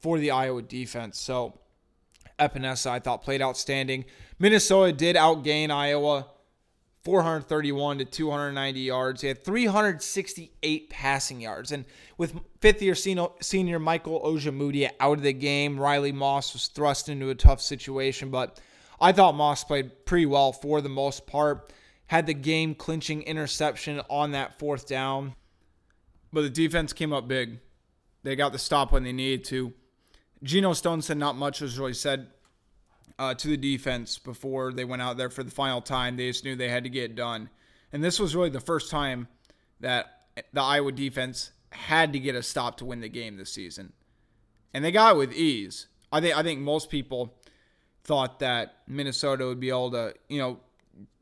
for 0.00 0.18
the 0.18 0.30
Iowa 0.30 0.62
defense. 0.62 1.18
So 1.18 1.58
Epenesa, 2.38 2.90
I 2.90 2.98
thought, 3.00 3.22
played 3.22 3.42
outstanding. 3.42 4.04
Minnesota 4.38 4.92
did 4.92 5.16
outgain 5.16 5.70
Iowa 5.70 6.26
431 7.04 7.98
to 7.98 8.04
290 8.04 8.80
yards. 8.80 9.22
He 9.22 9.28
had 9.28 9.44
368 9.44 10.90
passing 10.90 11.40
yards. 11.40 11.72
And 11.72 11.84
with 12.16 12.38
fifth 12.60 12.82
year 12.82 12.94
senior 12.94 13.78
Michael 13.78 14.20
Ojemudia 14.20 14.90
out 15.00 15.18
of 15.18 15.22
the 15.22 15.32
game, 15.32 15.78
Riley 15.78 16.12
Moss 16.12 16.52
was 16.52 16.68
thrust 16.68 17.08
into 17.08 17.30
a 17.30 17.34
tough 17.34 17.60
situation. 17.60 18.30
But 18.30 18.60
I 19.00 19.12
thought 19.12 19.34
Moss 19.34 19.64
played 19.64 20.04
pretty 20.06 20.26
well 20.26 20.52
for 20.52 20.80
the 20.80 20.88
most 20.88 21.26
part. 21.26 21.72
Had 22.08 22.26
the 22.26 22.34
game 22.34 22.74
clinching 22.74 23.22
interception 23.22 24.00
on 24.10 24.32
that 24.32 24.58
fourth 24.58 24.86
down. 24.88 25.34
But 26.32 26.42
the 26.42 26.50
defense 26.50 26.92
came 26.92 27.12
up 27.12 27.28
big. 27.28 27.60
They 28.22 28.34
got 28.36 28.52
the 28.52 28.58
stop 28.58 28.92
when 28.92 29.04
they 29.04 29.12
needed 29.12 29.44
to. 29.46 29.72
Geno 30.42 30.72
Stone 30.72 31.02
said 31.02 31.16
not 31.16 31.36
much 31.36 31.60
was 31.60 31.78
really 31.78 31.94
said 31.94 32.28
uh, 33.18 33.34
to 33.34 33.48
the 33.48 33.56
defense 33.56 34.18
before 34.18 34.72
they 34.72 34.84
went 34.84 35.02
out 35.02 35.16
there 35.16 35.30
for 35.30 35.42
the 35.42 35.50
final 35.50 35.80
time. 35.80 36.16
They 36.16 36.28
just 36.28 36.44
knew 36.44 36.54
they 36.54 36.68
had 36.68 36.84
to 36.84 36.90
get 36.90 37.10
it 37.10 37.14
done. 37.16 37.50
And 37.92 38.04
this 38.04 38.20
was 38.20 38.36
really 38.36 38.50
the 38.50 38.60
first 38.60 38.90
time 38.90 39.28
that 39.80 40.22
the 40.52 40.62
Iowa 40.62 40.92
defense 40.92 41.52
had 41.70 42.12
to 42.12 42.18
get 42.18 42.34
a 42.34 42.42
stop 42.42 42.76
to 42.78 42.84
win 42.84 43.00
the 43.00 43.08
game 43.08 43.36
this 43.36 43.52
season. 43.52 43.92
And 44.72 44.84
they 44.84 44.92
got 44.92 45.16
it 45.16 45.18
with 45.18 45.32
ease. 45.32 45.86
I 46.12 46.20
think 46.20 46.36
I 46.36 46.42
think 46.42 46.60
most 46.60 46.90
people 46.90 47.34
thought 48.04 48.38
that 48.38 48.76
Minnesota 48.86 49.46
would 49.46 49.60
be 49.60 49.68
able 49.68 49.90
to, 49.90 50.14
you 50.28 50.38
know, 50.38 50.60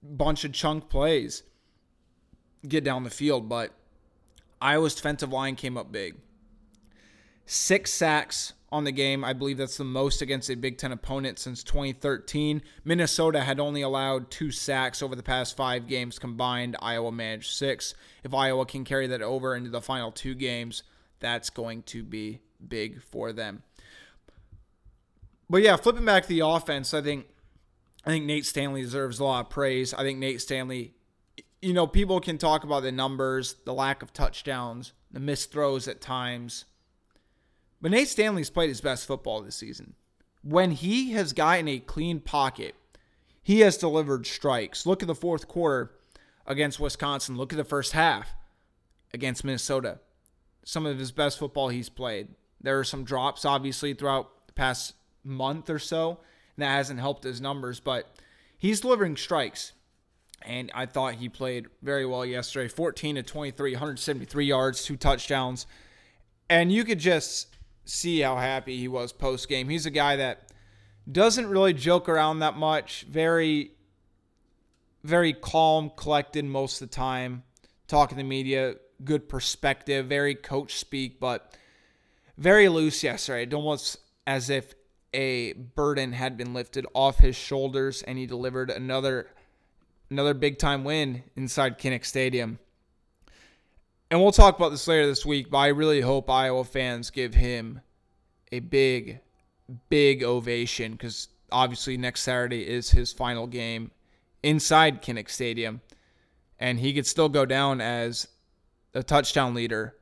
bunch 0.02 0.44
of 0.44 0.52
chunk 0.52 0.88
plays 0.88 1.42
get 2.66 2.84
down 2.84 3.04
the 3.04 3.10
field, 3.10 3.48
but 3.48 3.72
Iowa's 4.60 4.94
defensive 4.94 5.32
line 5.32 5.56
came 5.56 5.76
up 5.76 5.90
big. 5.90 6.16
Six 7.44 7.92
sacks 7.92 8.52
on 8.70 8.84
the 8.84 8.92
game. 8.92 9.24
I 9.24 9.32
believe 9.32 9.58
that's 9.58 9.76
the 9.76 9.84
most 9.84 10.22
against 10.22 10.50
a 10.50 10.56
Big 10.56 10.78
Ten 10.78 10.92
opponent 10.92 11.38
since 11.38 11.62
2013. 11.62 12.62
Minnesota 12.84 13.40
had 13.40 13.60
only 13.60 13.82
allowed 13.82 14.30
two 14.30 14.50
sacks 14.50 15.02
over 15.02 15.14
the 15.14 15.22
past 15.22 15.56
five 15.56 15.86
games 15.86 16.18
combined. 16.18 16.76
Iowa 16.80 17.12
managed 17.12 17.52
six. 17.52 17.94
If 18.24 18.34
Iowa 18.34 18.66
can 18.66 18.84
carry 18.84 19.06
that 19.08 19.22
over 19.22 19.54
into 19.54 19.70
the 19.70 19.80
final 19.80 20.10
two 20.10 20.34
games, 20.34 20.82
that's 21.20 21.50
going 21.50 21.82
to 21.84 22.02
be 22.02 22.40
big 22.66 23.02
for 23.02 23.32
them. 23.32 23.62
But 25.48 25.62
yeah, 25.62 25.76
flipping 25.76 26.04
back 26.04 26.24
to 26.24 26.28
the 26.28 26.40
offense, 26.40 26.92
I 26.92 27.02
think 27.02 27.26
I 28.04 28.10
think 28.10 28.24
Nate 28.24 28.46
Stanley 28.46 28.82
deserves 28.82 29.18
a 29.18 29.24
lot 29.24 29.46
of 29.46 29.50
praise. 29.50 29.94
I 29.94 30.02
think 30.02 30.18
Nate 30.18 30.40
Stanley, 30.40 30.94
you 31.62 31.72
know, 31.72 31.86
people 31.86 32.20
can 32.20 32.38
talk 32.38 32.64
about 32.64 32.82
the 32.82 32.92
numbers, 32.92 33.56
the 33.64 33.74
lack 33.74 34.02
of 34.02 34.12
touchdowns, 34.12 34.92
the 35.10 35.20
missed 35.20 35.52
throws 35.52 35.86
at 35.88 36.00
times 36.00 36.64
but 37.80 37.90
Nate 37.90 38.08
Stanley's 38.08 38.50
played 38.50 38.68
his 38.68 38.80
best 38.80 39.06
football 39.06 39.42
this 39.42 39.56
season. 39.56 39.94
When 40.42 40.70
he 40.70 41.12
has 41.12 41.32
gotten 41.32 41.68
a 41.68 41.78
clean 41.78 42.20
pocket, 42.20 42.74
he 43.42 43.60
has 43.60 43.76
delivered 43.76 44.26
strikes. 44.26 44.86
Look 44.86 45.02
at 45.02 45.06
the 45.06 45.14
fourth 45.14 45.48
quarter 45.48 45.92
against 46.46 46.80
Wisconsin. 46.80 47.36
Look 47.36 47.52
at 47.52 47.56
the 47.56 47.64
first 47.64 47.92
half 47.92 48.34
against 49.12 49.44
Minnesota. 49.44 49.98
Some 50.64 50.86
of 50.86 50.98
his 50.98 51.12
best 51.12 51.38
football 51.38 51.68
he's 51.68 51.88
played. 51.88 52.28
There 52.60 52.78
are 52.78 52.84
some 52.84 53.04
drops, 53.04 53.44
obviously, 53.44 53.94
throughout 53.94 54.46
the 54.46 54.52
past 54.52 54.94
month 55.22 55.70
or 55.70 55.78
so, 55.78 56.20
and 56.56 56.62
that 56.62 56.74
hasn't 56.74 57.00
helped 57.00 57.24
his 57.24 57.40
numbers, 57.40 57.80
but 57.80 58.16
he's 58.56 58.80
delivering 58.80 59.16
strikes. 59.16 59.72
And 60.42 60.70
I 60.74 60.86
thought 60.86 61.14
he 61.14 61.28
played 61.28 61.66
very 61.82 62.06
well 62.06 62.24
yesterday 62.24 62.68
14 62.68 63.16
to 63.16 63.22
23, 63.22 63.72
173 63.72 64.44
yards, 64.44 64.84
two 64.84 64.96
touchdowns. 64.96 65.66
And 66.48 66.72
you 66.72 66.84
could 66.84 66.98
just 66.98 67.56
see 67.86 68.20
how 68.20 68.36
happy 68.36 68.76
he 68.78 68.88
was 68.88 69.12
post 69.12 69.48
game. 69.48 69.68
He's 69.68 69.86
a 69.86 69.90
guy 69.90 70.16
that 70.16 70.52
doesn't 71.10 71.48
really 71.48 71.72
joke 71.72 72.08
around 72.08 72.40
that 72.40 72.56
much. 72.56 73.06
Very, 73.08 73.72
very 75.04 75.32
calm, 75.32 75.90
collected 75.96 76.44
most 76.44 76.82
of 76.82 76.90
the 76.90 76.94
time. 76.94 77.44
Talking 77.86 78.18
to 78.18 78.24
media, 78.24 78.74
good 79.04 79.28
perspective, 79.28 80.06
very 80.06 80.34
coach 80.34 80.74
speak, 80.74 81.20
but 81.20 81.56
very 82.36 82.68
loose 82.68 83.02
yesterday. 83.04 83.44
It 83.44 83.54
Almost 83.54 83.98
as 84.26 84.50
if 84.50 84.74
a 85.14 85.52
burden 85.52 86.12
had 86.12 86.36
been 86.36 86.52
lifted 86.52 86.86
off 86.92 87.18
his 87.18 87.36
shoulders, 87.36 88.02
and 88.02 88.18
he 88.18 88.26
delivered 88.26 88.70
another 88.70 89.28
another 90.10 90.34
big 90.34 90.58
time 90.58 90.84
win 90.84 91.22
inside 91.36 91.78
Kinnick 91.78 92.04
Stadium 92.04 92.58
and 94.16 94.22
we'll 94.22 94.32
talk 94.32 94.56
about 94.56 94.70
this 94.70 94.88
later 94.88 95.06
this 95.06 95.26
week, 95.26 95.50
but 95.50 95.58
I 95.58 95.66
really 95.66 96.00
hope 96.00 96.30
Iowa 96.30 96.64
fans 96.64 97.10
give 97.10 97.34
him 97.34 97.82
a 98.50 98.60
big, 98.60 99.20
big 99.90 100.24
ovation 100.24 100.92
because 100.92 101.28
obviously 101.52 101.98
next 101.98 102.22
Saturday 102.22 102.66
is 102.66 102.90
his 102.92 103.12
final 103.12 103.46
game 103.46 103.90
inside 104.42 105.02
Kinnick 105.02 105.28
Stadium. 105.28 105.82
And 106.58 106.80
he 106.80 106.94
could 106.94 107.06
still 107.06 107.28
go 107.28 107.44
down 107.44 107.82
as 107.82 108.26
a 108.94 109.02
touchdown 109.02 109.52
leader. 109.52 109.94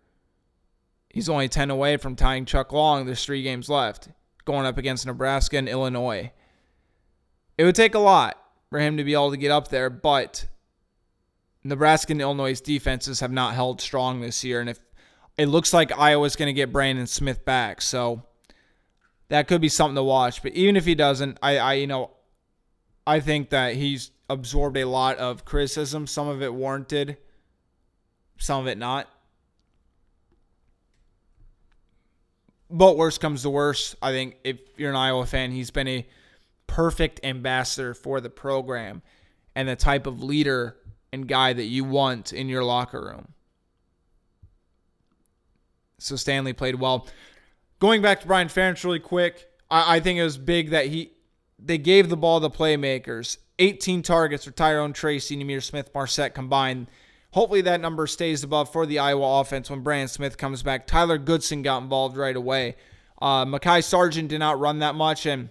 He's 1.11 1.28
only 1.28 1.49
10 1.49 1.73
away 1.73 1.97
from 1.97 2.14
tying 2.14 2.44
Chuck 2.44 2.73
Long. 2.73 3.06
There's 3.06 3.25
three 3.25 3.42
games 3.42 3.68
left, 3.68 4.11
going 4.44 4.64
up 4.64 4.78
against 4.78 5.06
Nebraska 5.06 5.59
and 5.59 5.68
Illinois. 5.68 6.30
It 7.59 7.64
would 7.64 7.75
take 7.75 7.97
a 7.97 7.99
lot 7.99 8.40
for 8.71 8.78
him 8.78 8.97
to 8.97 9.02
be 9.02 9.14
able 9.14 9.33
to 9.33 9.37
get 9.37 9.50
up 9.50 9.66
there, 9.71 9.90
but 9.90 10.47
Nebraska 11.64 12.12
and 12.12 12.21
Illinois' 12.21 12.61
defenses 12.61 13.21
have 13.21 13.33
not 13.33 13.54
held 13.54 13.80
strong 13.80 14.21
this 14.21 14.44
year, 14.44 14.61
and 14.61 14.68
if 14.68 14.78
it 15.38 15.47
looks 15.47 15.73
like 15.73 15.97
Iowa's 15.99 16.37
going 16.37 16.47
to 16.47 16.52
get 16.52 16.73
Brandon 16.73 17.06
Smith 17.06 17.44
back, 17.44 17.80
so 17.80 18.23
that 19.28 19.49
could 19.49 19.61
be 19.61 19.71
something 19.71 19.97
to 19.97 20.02
watch. 20.02 20.42
But 20.42 20.52
even 20.52 20.76
if 20.76 20.85
he 20.85 20.94
doesn't, 20.94 21.38
I, 21.42 21.59
I 21.59 21.73
you 21.75 21.87
know, 21.87 22.11
I 23.06 23.21
think 23.21 23.50
that 23.50 23.75
he's 23.75 24.11
absorbed 24.28 24.76
a 24.76 24.85
lot 24.85 25.16
of 25.16 25.44
criticism. 25.44 26.06
Some 26.06 26.28
of 26.28 26.42
it 26.42 26.52
warranted, 26.52 27.16
some 28.38 28.61
of 28.61 28.66
it 28.68 28.78
not. 28.78 29.09
But 32.71 32.97
worst 32.97 33.21
comes 33.21 33.42
to 33.42 33.50
worst, 33.50 33.97
I 34.02 34.11
think 34.11 34.37
if 34.44 34.59
you're 34.76 34.90
an 34.90 34.97
Iowa 34.97 35.26
fan, 35.26 35.52
he's 35.52 35.71
been 35.71 35.88
a 35.88 36.06
perfect 36.66 37.21
ambassador 37.25 37.94
for 37.94 38.21
the 38.21 38.30
program 38.30 39.02
and 39.54 39.68
the 39.68 39.76
type 39.76 40.06
of 40.06 40.23
leader 40.23 40.76
and 41.14 41.28
guy 41.28 41.52
that 41.52 41.64
you 41.64 41.85
want 41.85 42.33
in 42.33 42.49
your 42.49 42.64
locker 42.64 43.00
room. 43.00 43.28
So 45.99 46.16
Stanley 46.16 46.52
played 46.52 46.75
well. 46.75 47.06
Going 47.78 48.02
back 48.02 48.21
to 48.21 48.26
Brian 48.26 48.49
Ferentz 48.49 48.85
really 48.85 48.99
quick, 48.99 49.49
I, 49.71 49.97
I 49.97 50.00
think 50.00 50.18
it 50.18 50.25
was 50.25 50.37
big 50.37 50.71
that 50.71 50.87
he 50.87 51.12
they 51.59 51.78
gave 51.78 52.11
the 52.11 52.16
ball 52.16 52.40
to 52.40 52.50
playmakers. 52.50 53.38
18 53.59 54.02
targets 54.02 54.44
for 54.44 54.50
Tyrone 54.50 54.92
Tracy, 54.92 55.37
Ihmir 55.37 55.62
Smith, 55.62 55.90
Marsette 55.94 56.35
combined. 56.35 56.88
Hopefully 57.33 57.62
that 57.62 57.80
number 57.80 58.06
stays 58.06 58.42
above 58.42 58.71
for 58.71 58.85
the 58.85 58.99
Iowa 58.99 59.40
offense 59.40 59.71
when 59.71 59.80
Brandon 59.80 60.09
Smith 60.09 60.37
comes 60.37 60.62
back. 60.62 60.87
Tyler 60.87 61.18
Goodson 61.18 61.62
got 61.62 61.83
involved 61.83 62.16
right 62.16 62.37
away. 62.37 62.76
Uh, 63.23 63.44
Mekhi 63.44 63.83
Sargent 63.83 64.28
did 64.28 64.40
not 64.40 64.59
run 64.59 64.80
that 64.80 64.97
much, 64.97 65.25
and 65.25 65.50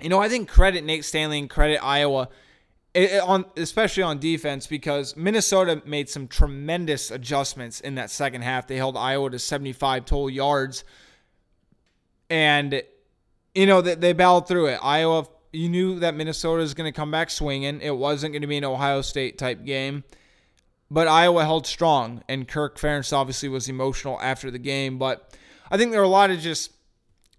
you 0.00 0.08
know, 0.08 0.20
I 0.20 0.28
think 0.28 0.48
credit 0.48 0.84
Nate 0.84 1.04
Stanley 1.04 1.38
and 1.38 1.48
credit 1.48 1.82
Iowa 1.82 2.28
on 2.96 3.44
especially 3.56 4.02
on 4.02 4.18
defense 4.18 4.66
because 4.66 5.16
Minnesota 5.16 5.82
made 5.84 6.08
some 6.08 6.26
tremendous 6.26 7.10
adjustments 7.10 7.80
in 7.80 7.96
that 7.96 8.10
second 8.10 8.42
half. 8.42 8.66
They 8.66 8.76
held 8.76 8.96
Iowa 8.96 9.30
to 9.30 9.38
75 9.38 10.06
total 10.06 10.30
yards, 10.30 10.84
and 12.30 12.82
you 13.54 13.66
know 13.66 13.82
they, 13.82 13.96
they 13.96 14.12
battled 14.14 14.48
through 14.48 14.66
it. 14.66 14.78
Iowa, 14.82 15.26
you 15.52 15.68
knew 15.68 15.98
that 16.00 16.14
Minnesota 16.14 16.62
was 16.62 16.72
going 16.72 16.90
to 16.90 16.96
come 16.96 17.10
back 17.10 17.28
swinging. 17.28 17.80
It 17.82 17.94
wasn't 17.96 18.32
going 18.32 18.42
to 18.42 18.48
be 18.48 18.56
an 18.56 18.64
Ohio 18.64 19.02
State 19.02 19.36
type 19.36 19.64
game, 19.64 20.04
but 20.90 21.06
Iowa 21.06 21.44
held 21.44 21.66
strong, 21.66 22.22
and 22.28 22.48
Kirk 22.48 22.78
Ferentz 22.78 23.12
obviously 23.12 23.50
was 23.50 23.68
emotional 23.68 24.18
after 24.22 24.50
the 24.50 24.58
game. 24.58 24.98
But 24.98 25.36
I 25.70 25.76
think 25.76 25.90
there 25.90 26.00
were 26.00 26.06
a 26.06 26.08
lot 26.08 26.30
of 26.30 26.40
just 26.40 26.72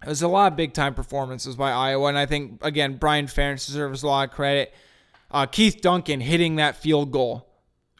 there's 0.04 0.22
a 0.22 0.28
lot 0.28 0.52
of 0.52 0.56
big 0.56 0.72
time 0.72 0.94
performances 0.94 1.56
by 1.56 1.72
Iowa, 1.72 2.08
and 2.08 2.18
I 2.18 2.26
think 2.26 2.64
again 2.64 2.96
Brian 2.96 3.26
Ferentz 3.26 3.66
deserves 3.66 4.04
a 4.04 4.06
lot 4.06 4.28
of 4.28 4.34
credit. 4.34 4.72
Uh, 5.30 5.46
Keith 5.46 5.80
Duncan 5.80 6.20
hitting 6.20 6.56
that 6.56 6.76
field 6.76 7.10
goal 7.10 7.48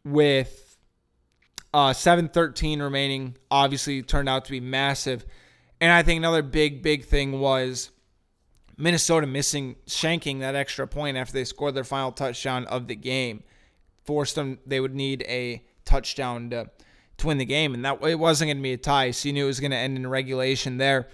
with 0.05 0.77
uh, 1.75 1.93
7:13 1.93 2.81
remaining 2.81 3.37
obviously 3.51 4.03
turned 4.03 4.29
out 4.29 4.45
to 4.47 4.51
be 4.51 4.61
massive, 4.61 5.27
and 5.81 5.93
I 5.93 6.03
think 6.03 6.19
another 6.19 6.43
big 6.43 6.83
big 6.83 7.05
thing 7.05 7.41
was 7.41 7.91
Minnesota 8.79 9.27
missing 9.27 9.77
shanking 9.87 10.41
that 10.41 10.55
extra 10.55 10.87
point 10.87 11.17
after 11.17 11.35
they 11.35 11.45
scored 11.45 11.75
their 11.75 11.85
final 11.85 12.13
touchdown 12.13 12.65
of 12.67 12.87
the 12.87 12.97
game, 12.97 13.43
forced 14.05 14.35
them 14.35 14.59
they 14.67 14.81
would 14.81 14.95
need 14.95 15.23
a 15.29 15.63
touchdown 15.85 16.51
to 16.51 16.71
to 17.19 17.27
win 17.27 17.37
the 17.37 17.45
game, 17.45 17.75
and 17.75 17.85
that 17.85 18.03
it 18.05 18.19
wasn't 18.19 18.49
going 18.49 18.57
to 18.57 18.63
be 18.63 18.73
a 18.73 18.79
tie, 18.79 19.11
so 19.11 19.29
you 19.29 19.33
knew 19.35 19.45
it 19.45 19.49
was 19.49 19.61
going 19.61 19.73
to 19.73 19.77
end 19.77 19.97
in 19.97 20.07
regulation 20.07 20.79
there. 20.79 21.09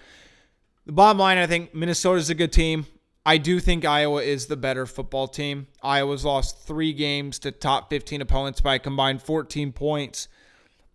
The 0.86 0.92
bottom 0.92 1.18
line, 1.18 1.38
I 1.38 1.46
think 1.46 1.74
Minnesota's 1.74 2.28
a 2.28 2.34
good 2.34 2.52
team. 2.52 2.86
I 3.26 3.38
do 3.38 3.58
think 3.58 3.84
Iowa 3.84 4.22
is 4.22 4.46
the 4.46 4.56
better 4.56 4.84
football 4.84 5.28
team. 5.28 5.66
Iowa's 5.82 6.24
lost 6.24 6.66
three 6.66 6.92
games 6.92 7.38
to 7.40 7.52
top 7.52 7.88
15 7.88 8.20
opponents 8.20 8.60
by 8.60 8.74
a 8.74 8.78
combined 8.78 9.22
14 9.22 9.72
points. 9.72 10.28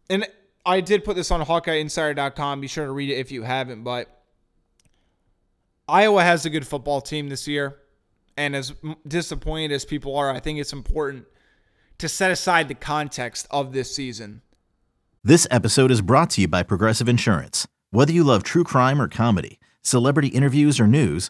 And 0.10 0.28
I 0.66 0.82
did 0.82 1.04
put 1.04 1.16
this 1.16 1.32
on 1.32 1.44
HawkeyeInsider.com. 1.44 2.62
Be 2.62 2.68
sure 2.68 2.86
to 2.86 2.92
read 2.92 3.10
it 3.10 3.16
if 3.16 3.32
you 3.32 3.44
haven't. 3.44 3.84
But 3.84 4.16
Iowa 5.88 6.24
has 6.24 6.46
a 6.46 6.52
good 6.52 6.68
football 6.68 7.02
team 7.02 7.30
this 7.30 7.48
year. 7.48 7.78
And 8.38 8.56
as 8.56 8.74
disappointed 9.08 9.72
as 9.72 9.84
people 9.84 10.16
are, 10.16 10.30
I 10.32 10.40
think 10.40 10.60
it's 10.60 10.72
important 10.72 11.26
to 11.98 12.08
set 12.08 12.32
aside 12.32 12.68
the 12.68 12.76
context 12.76 13.48
of 13.50 13.74
this 13.74 13.94
season. 13.94 14.42
This 15.24 15.48
episode 15.52 15.92
is 15.92 16.02
brought 16.02 16.30
to 16.32 16.42
you 16.42 16.48
by 16.48 16.64
Progressive 16.64 17.10
Insurance. 17.10 17.68
Whether 17.90 18.14
you 18.14 18.24
love 18.24 18.44
true 18.44 18.64
crime 18.64 19.02
or 19.02 19.08
comedy, 19.08 19.60
celebrity 19.82 20.30
interviews 20.30 20.80
or 20.80 20.88
news, 20.88 21.30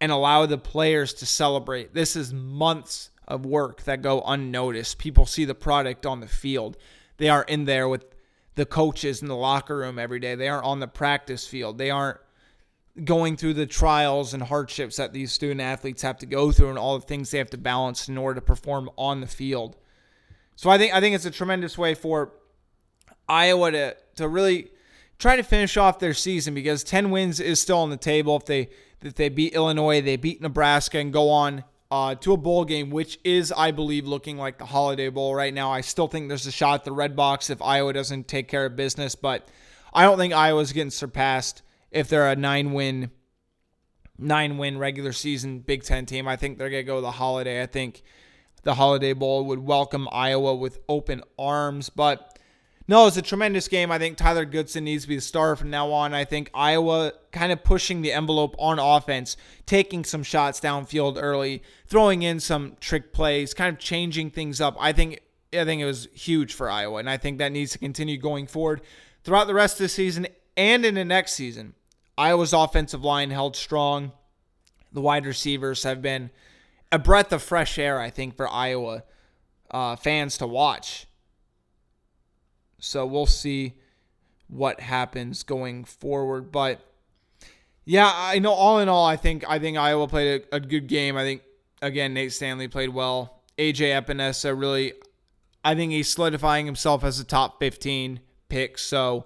and 0.00 0.12
allow 0.12 0.46
the 0.46 0.58
players 0.58 1.14
to 1.14 1.26
celebrate. 1.26 1.94
This 1.94 2.16
is 2.16 2.32
months 2.32 3.10
of 3.26 3.44
work 3.44 3.82
that 3.84 4.02
go 4.02 4.20
unnoticed. 4.22 4.98
People 4.98 5.26
see 5.26 5.44
the 5.44 5.54
product 5.54 6.06
on 6.06 6.20
the 6.20 6.28
field. 6.28 6.76
They 7.16 7.28
are 7.28 7.44
in 7.44 7.64
there 7.64 7.88
with 7.88 8.04
the 8.54 8.66
coaches 8.66 9.22
in 9.22 9.28
the 9.28 9.36
locker 9.36 9.78
room 9.78 9.98
every 9.98 10.20
day. 10.20 10.34
They 10.34 10.48
aren't 10.48 10.64
on 10.64 10.80
the 10.80 10.88
practice 10.88 11.46
field. 11.46 11.78
They 11.78 11.90
aren't 11.90 12.18
going 13.04 13.36
through 13.36 13.54
the 13.54 13.66
trials 13.66 14.32
and 14.32 14.42
hardships 14.42 14.96
that 14.96 15.12
these 15.12 15.32
student 15.32 15.60
athletes 15.60 16.02
have 16.02 16.18
to 16.18 16.26
go 16.26 16.50
through 16.50 16.70
and 16.70 16.78
all 16.78 16.98
the 16.98 17.06
things 17.06 17.30
they 17.30 17.38
have 17.38 17.50
to 17.50 17.58
balance 17.58 18.08
in 18.08 18.16
order 18.16 18.40
to 18.40 18.46
perform 18.46 18.90
on 18.96 19.20
the 19.20 19.26
field. 19.26 19.76
So 20.56 20.70
I 20.70 20.78
think 20.78 20.94
I 20.94 21.00
think 21.00 21.14
it's 21.14 21.26
a 21.26 21.30
tremendous 21.30 21.76
way 21.76 21.94
for 21.94 22.32
Iowa 23.28 23.70
to 23.72 23.96
to 24.16 24.28
really 24.28 24.70
try 25.18 25.36
to 25.36 25.42
finish 25.42 25.76
off 25.76 25.98
their 25.98 26.14
season 26.14 26.54
because 26.54 26.84
10 26.84 27.10
wins 27.10 27.40
is 27.40 27.60
still 27.60 27.78
on 27.78 27.90
the 27.90 27.96
table 27.96 28.36
if 28.36 28.44
they 28.44 28.68
that 29.00 29.16
they 29.16 29.28
beat 29.28 29.54
Illinois, 29.54 30.00
they 30.00 30.16
beat 30.16 30.40
Nebraska, 30.40 30.98
and 30.98 31.12
go 31.12 31.30
on 31.30 31.64
uh, 31.90 32.14
to 32.16 32.32
a 32.32 32.36
bowl 32.36 32.64
game, 32.64 32.90
which 32.90 33.18
is, 33.24 33.52
I 33.52 33.70
believe, 33.70 34.06
looking 34.06 34.38
like 34.38 34.58
the 34.58 34.66
Holiday 34.66 35.08
Bowl 35.08 35.34
right 35.34 35.52
now. 35.52 35.70
I 35.70 35.82
still 35.82 36.08
think 36.08 36.28
there's 36.28 36.46
a 36.46 36.52
shot 36.52 36.80
at 36.80 36.84
the 36.84 36.90
Redbox 36.92 37.50
if 37.50 37.62
Iowa 37.62 37.92
doesn't 37.92 38.26
take 38.26 38.48
care 38.48 38.66
of 38.66 38.74
business, 38.74 39.14
but 39.14 39.48
I 39.92 40.02
don't 40.02 40.18
think 40.18 40.34
Iowa's 40.34 40.72
getting 40.72 40.90
surpassed 40.90 41.62
if 41.90 42.08
they're 42.08 42.28
a 42.28 42.36
nine 42.36 42.72
win, 42.72 43.10
nine 44.18 44.58
win 44.58 44.78
regular 44.78 45.12
season 45.12 45.60
Big 45.60 45.84
Ten 45.84 46.06
team. 46.06 46.26
I 46.26 46.36
think 46.36 46.58
they're 46.58 46.70
gonna 46.70 46.82
go 46.82 46.96
to 46.96 47.02
the 47.02 47.12
Holiday. 47.12 47.62
I 47.62 47.66
think 47.66 48.02
the 48.64 48.74
Holiday 48.74 49.12
Bowl 49.12 49.44
would 49.44 49.60
welcome 49.60 50.08
Iowa 50.10 50.56
with 50.56 50.80
open 50.88 51.22
arms, 51.38 51.88
but 51.88 52.35
no, 52.88 53.06
it's 53.06 53.16
a 53.16 53.22
tremendous 53.22 53.66
game. 53.66 53.90
I 53.90 53.98
think 53.98 54.16
Tyler 54.16 54.44
Goodson 54.44 54.84
needs 54.84 55.02
to 55.02 55.08
be 55.08 55.16
the 55.16 55.20
star 55.22 55.56
from 55.56 55.70
now 55.70 55.90
on. 55.90 56.14
I 56.14 56.24
think 56.24 56.50
Iowa 56.54 57.12
kind 57.32 57.50
of 57.50 57.64
pushing 57.64 58.02
the 58.02 58.12
envelope 58.12 58.54
on 58.58 58.78
offense, 58.78 59.36
taking 59.66 60.04
some 60.04 60.22
shots 60.22 60.60
downfield 60.60 61.18
early, 61.20 61.62
throwing 61.88 62.22
in 62.22 62.38
some 62.38 62.76
trick 62.80 63.12
plays, 63.12 63.54
kind 63.54 63.74
of 63.74 63.80
changing 63.80 64.30
things 64.30 64.60
up. 64.60 64.76
I 64.78 64.92
think 64.92 65.20
I 65.52 65.64
think 65.64 65.82
it 65.82 65.86
was 65.86 66.08
huge 66.12 66.54
for 66.54 66.70
Iowa, 66.70 66.98
and 66.98 67.10
I 67.10 67.16
think 67.16 67.38
that 67.38 67.50
needs 67.52 67.72
to 67.72 67.78
continue 67.78 68.18
going 68.18 68.46
forward 68.46 68.82
throughout 69.24 69.46
the 69.46 69.54
rest 69.54 69.74
of 69.74 69.84
the 69.84 69.88
season 69.88 70.28
and 70.56 70.84
in 70.84 70.94
the 70.94 71.04
next 71.04 71.32
season. 71.32 71.74
Iowa's 72.16 72.52
offensive 72.52 73.04
line 73.04 73.30
held 73.30 73.56
strong. 73.56 74.12
The 74.92 75.00
wide 75.00 75.26
receivers 75.26 75.82
have 75.82 76.00
been 76.00 76.30
a 76.92 76.98
breath 76.98 77.32
of 77.32 77.42
fresh 77.42 77.78
air, 77.78 78.00
I 78.00 78.10
think, 78.10 78.36
for 78.36 78.48
Iowa 78.48 79.02
uh, 79.70 79.96
fans 79.96 80.38
to 80.38 80.46
watch. 80.46 81.05
So 82.78 83.06
we'll 83.06 83.26
see 83.26 83.74
what 84.48 84.80
happens 84.80 85.42
going 85.42 85.84
forward. 85.84 86.52
But 86.52 86.80
yeah, 87.84 88.10
I 88.12 88.38
know 88.38 88.52
all 88.52 88.78
in 88.78 88.88
all, 88.88 89.06
I 89.06 89.16
think 89.16 89.44
I 89.48 89.58
think 89.58 89.76
Iowa 89.76 90.08
played 90.08 90.42
a, 90.52 90.56
a 90.56 90.60
good 90.60 90.86
game. 90.86 91.16
I 91.16 91.22
think 91.22 91.42
again 91.82 92.14
Nate 92.14 92.32
Stanley 92.32 92.68
played 92.68 92.90
well. 92.90 93.42
AJ 93.58 94.04
Epenesa 94.04 94.58
really 94.58 94.92
I 95.64 95.74
think 95.74 95.92
he's 95.92 96.08
solidifying 96.08 96.66
himself 96.66 97.02
as 97.02 97.18
a 97.18 97.24
top 97.24 97.58
15 97.58 98.20
pick. 98.48 98.78
So 98.78 99.24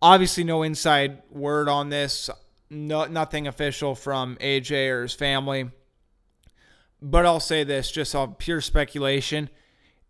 obviously 0.00 0.44
no 0.44 0.62
inside 0.62 1.22
word 1.30 1.68
on 1.68 1.90
this. 1.90 2.30
No, 2.70 3.04
nothing 3.04 3.46
official 3.46 3.94
from 3.94 4.36
AJ 4.36 4.90
or 4.90 5.02
his 5.02 5.12
family. 5.12 5.70
But 7.02 7.26
I'll 7.26 7.40
say 7.40 7.64
this 7.64 7.90
just 7.90 8.14
on 8.14 8.34
pure 8.36 8.62
speculation 8.62 9.50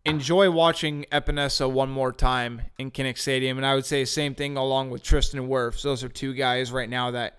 enjoy 0.04 0.50
watching 0.50 1.06
Epenesa 1.10 1.70
one 1.70 1.90
more 1.90 2.12
time 2.12 2.62
in 2.78 2.90
Kinnick 2.90 3.18
Stadium. 3.18 3.56
And 3.56 3.66
I 3.66 3.74
would 3.74 3.86
say 3.86 4.04
same 4.04 4.34
thing 4.34 4.56
along 4.56 4.90
with 4.90 5.02
Tristan 5.02 5.48
Wirfs. 5.48 5.82
Those 5.82 6.04
are 6.04 6.08
two 6.08 6.34
guys 6.34 6.70
right 6.72 6.88
now 6.88 7.10
that 7.12 7.38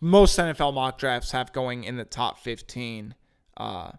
most 0.00 0.38
NFL 0.38 0.74
mock 0.74 0.98
drafts 0.98 1.30
have 1.30 1.52
going 1.52 1.84
in 1.84 1.96
the 1.96 2.04
top 2.04 2.38
15. 2.40 3.14
Uh, 3.56 3.92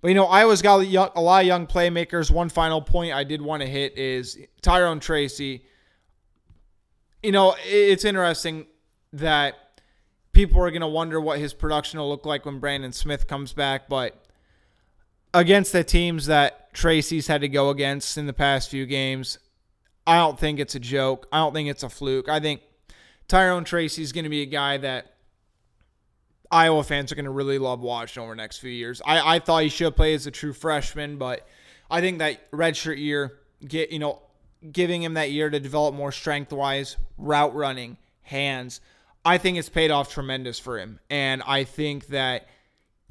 but, 0.00 0.08
you 0.08 0.14
know, 0.14 0.26
Iowa's 0.26 0.62
got 0.62 0.80
a 1.16 1.20
lot 1.20 1.40
of 1.40 1.46
young 1.46 1.66
playmakers. 1.66 2.30
One 2.30 2.48
final 2.48 2.80
point 2.80 3.12
I 3.12 3.24
did 3.24 3.42
want 3.42 3.62
to 3.62 3.68
hit 3.68 3.98
is 3.98 4.38
Tyrone 4.62 5.00
Tracy. 5.00 5.64
You 7.22 7.32
know, 7.32 7.56
it's 7.64 8.04
interesting 8.04 8.66
that 9.12 9.80
people 10.32 10.62
are 10.62 10.70
going 10.70 10.82
to 10.82 10.86
wonder 10.86 11.20
what 11.20 11.38
his 11.38 11.52
production 11.52 11.98
will 11.98 12.08
look 12.08 12.24
like 12.24 12.46
when 12.46 12.60
Brandon 12.60 12.92
Smith 12.92 13.26
comes 13.26 13.52
back. 13.52 13.88
But 13.88 14.25
against 15.34 15.72
the 15.72 15.84
teams 15.84 16.26
that 16.26 16.72
Tracy's 16.72 17.26
had 17.26 17.40
to 17.40 17.48
go 17.48 17.70
against 17.70 18.18
in 18.18 18.26
the 18.26 18.32
past 18.32 18.70
few 18.70 18.86
games, 18.86 19.38
I 20.06 20.18
don't 20.18 20.38
think 20.38 20.60
it's 20.60 20.74
a 20.74 20.80
joke. 20.80 21.26
I 21.32 21.38
don't 21.38 21.52
think 21.52 21.68
it's 21.68 21.82
a 21.82 21.88
fluke. 21.88 22.28
I 22.28 22.40
think 22.40 22.60
Tyrone 23.28 23.64
Tracy's 23.64 24.12
going 24.12 24.24
to 24.24 24.30
be 24.30 24.42
a 24.42 24.46
guy 24.46 24.76
that 24.78 25.14
Iowa 26.50 26.84
fans 26.84 27.10
are 27.10 27.16
going 27.16 27.24
to 27.24 27.30
really 27.30 27.58
love 27.58 27.80
watching 27.80 28.22
over 28.22 28.32
the 28.32 28.36
next 28.36 28.58
few 28.58 28.70
years. 28.70 29.02
I, 29.04 29.36
I 29.36 29.38
thought 29.40 29.62
he 29.64 29.68
should 29.68 29.96
play 29.96 30.14
as 30.14 30.26
a 30.26 30.30
true 30.30 30.52
freshman, 30.52 31.18
but 31.18 31.46
I 31.90 32.00
think 32.00 32.18
that 32.18 32.50
redshirt 32.52 32.98
year, 32.98 33.38
get 33.66 33.90
you 33.90 33.98
know, 33.98 34.22
giving 34.70 35.02
him 35.02 35.14
that 35.14 35.30
year 35.30 35.50
to 35.50 35.58
develop 35.58 35.94
more 35.94 36.12
strength 36.12 36.52
wise, 36.52 36.96
route 37.18 37.54
running, 37.54 37.96
hands, 38.22 38.80
I 39.24 39.38
think 39.38 39.58
it's 39.58 39.68
paid 39.68 39.90
off 39.90 40.12
tremendous 40.12 40.58
for 40.58 40.78
him. 40.78 41.00
And 41.10 41.42
I 41.46 41.64
think 41.64 42.08
that 42.08 42.46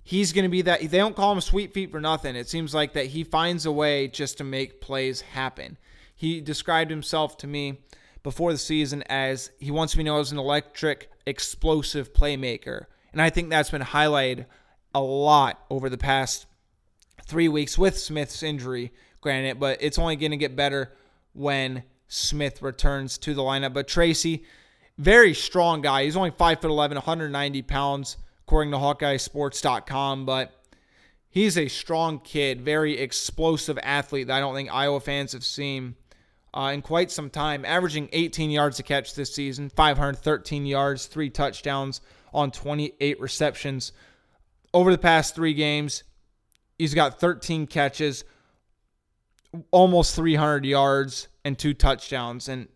he's 0.05 0.31
going 0.31 0.43
to 0.43 0.49
be 0.49 0.61
that. 0.61 0.79
They 0.79 0.97
don't 0.97 1.15
call 1.15 1.33
him 1.33 1.41
sweet 1.41 1.73
feet 1.73 1.91
for 1.91 1.99
nothing. 1.99 2.37
It 2.37 2.47
seems 2.47 2.73
like 2.73 2.93
that 2.93 3.07
he 3.07 3.25
finds 3.25 3.65
a 3.65 3.71
way 3.71 4.07
just 4.07 4.37
to 4.37 4.45
make 4.45 4.79
plays 4.79 5.19
happen. 5.19 5.77
He 6.15 6.39
described 6.39 6.91
himself 6.91 7.35
to 7.39 7.47
me 7.47 7.81
before 8.23 8.53
the 8.53 8.57
season 8.57 9.03
as 9.09 9.51
he 9.59 9.71
wants 9.71 9.91
to 9.91 9.97
be 9.97 10.03
known 10.03 10.21
as 10.21 10.31
an 10.31 10.37
electric, 10.37 11.09
explosive 11.25 12.13
playmaker. 12.13 12.85
And 13.11 13.21
I 13.21 13.29
think 13.29 13.49
that's 13.49 13.71
been 13.71 13.81
highlighted 13.81 14.45
a 14.93 15.01
lot 15.01 15.59
over 15.69 15.89
the 15.89 15.97
past 15.97 16.45
three 17.25 17.49
weeks 17.49 17.77
with 17.77 17.97
Smith's 17.97 18.43
injury, 18.43 18.93
granted, 19.19 19.59
but 19.59 19.79
it's 19.81 19.99
only 19.99 20.15
going 20.15 20.31
to 20.31 20.37
get 20.37 20.55
better 20.55 20.93
when 21.33 21.83
Smith 22.07 22.61
returns 22.61 23.17
to 23.17 23.33
the 23.33 23.41
lineup. 23.41 23.73
But 23.73 23.87
Tracy, 23.87 24.45
very 24.97 25.33
strong 25.33 25.81
guy. 25.81 26.03
He's 26.03 26.15
only 26.15 26.31
5'11, 26.31 26.93
190 26.93 27.61
pounds, 27.63 28.17
according 28.47 28.71
to 28.71 28.77
HawkeyeSports.com, 28.77 30.25
but 30.25 30.53
he's 31.29 31.57
a 31.57 31.67
strong 31.67 32.19
kid, 32.19 32.61
very 32.61 32.99
explosive 32.99 33.79
athlete 33.81 34.27
that 34.27 34.37
I 34.37 34.39
don't 34.39 34.53
think 34.53 34.71
Iowa 34.71 34.99
fans 34.99 35.33
have 35.33 35.43
seen 35.43 35.95
uh, 36.53 36.71
in 36.73 36.81
quite 36.83 37.11
some 37.11 37.29
time, 37.29 37.65
averaging 37.65 38.07
18 38.13 38.51
yards 38.51 38.79
a 38.79 38.83
catch 38.83 39.15
this 39.15 39.33
season, 39.33 39.69
513 39.69 40.65
yards, 40.65 41.07
three 41.07 41.29
touchdowns 41.29 42.01
on 42.33 42.51
28 42.51 43.19
receptions. 43.19 43.91
Over 44.73 44.91
the 44.91 44.97
past 44.97 45.33
three 45.33 45.53
games, 45.53 46.03
he's 46.77 46.93
got 46.93 47.19
13 47.19 47.65
catches, 47.65 48.23
almost 49.71 50.15
300 50.15 50.65
yards, 50.65 51.27
and 51.43 51.57
two 51.57 51.73
touchdowns. 51.73 52.47
And 52.47 52.67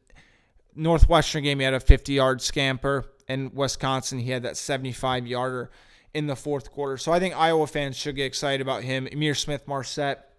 Northwestern 0.75 1.43
game, 1.43 1.59
he 1.59 1.65
had 1.65 1.73
a 1.73 1.79
50 1.79 2.13
yard 2.13 2.41
scamper. 2.41 3.05
And 3.29 3.53
Wisconsin, 3.53 4.19
he 4.19 4.31
had 4.31 4.43
that 4.43 4.57
75 4.57 5.27
yarder 5.27 5.69
in 6.13 6.27
the 6.27 6.35
fourth 6.35 6.71
quarter. 6.71 6.97
So 6.97 7.11
I 7.11 7.19
think 7.19 7.37
Iowa 7.37 7.67
fans 7.67 7.95
should 7.95 8.15
get 8.15 8.25
excited 8.25 8.59
about 8.61 8.83
him. 8.83 9.05
Ihmir 9.05 9.37
Smith 9.37 9.67
Marsette 9.67 10.33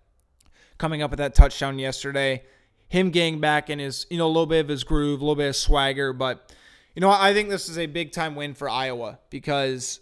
coming 0.76 1.00
up 1.00 1.10
with 1.10 1.18
that 1.18 1.34
touchdown 1.34 1.78
yesterday. 1.78 2.42
Him 2.88 3.10
getting 3.10 3.40
back 3.40 3.70
in 3.70 3.78
his, 3.78 4.06
you 4.10 4.18
know, 4.18 4.26
a 4.26 4.28
little 4.28 4.46
bit 4.46 4.60
of 4.60 4.68
his 4.68 4.82
groove, 4.82 5.20
a 5.20 5.24
little 5.24 5.36
bit 5.36 5.48
of 5.50 5.56
swagger. 5.56 6.12
But, 6.12 6.52
you 6.96 7.00
know, 7.00 7.10
I 7.10 7.32
think 7.32 7.48
this 7.48 7.68
is 7.68 7.78
a 7.78 7.86
big 7.86 8.10
time 8.10 8.34
win 8.34 8.54
for 8.54 8.68
Iowa 8.68 9.20
because 9.30 10.00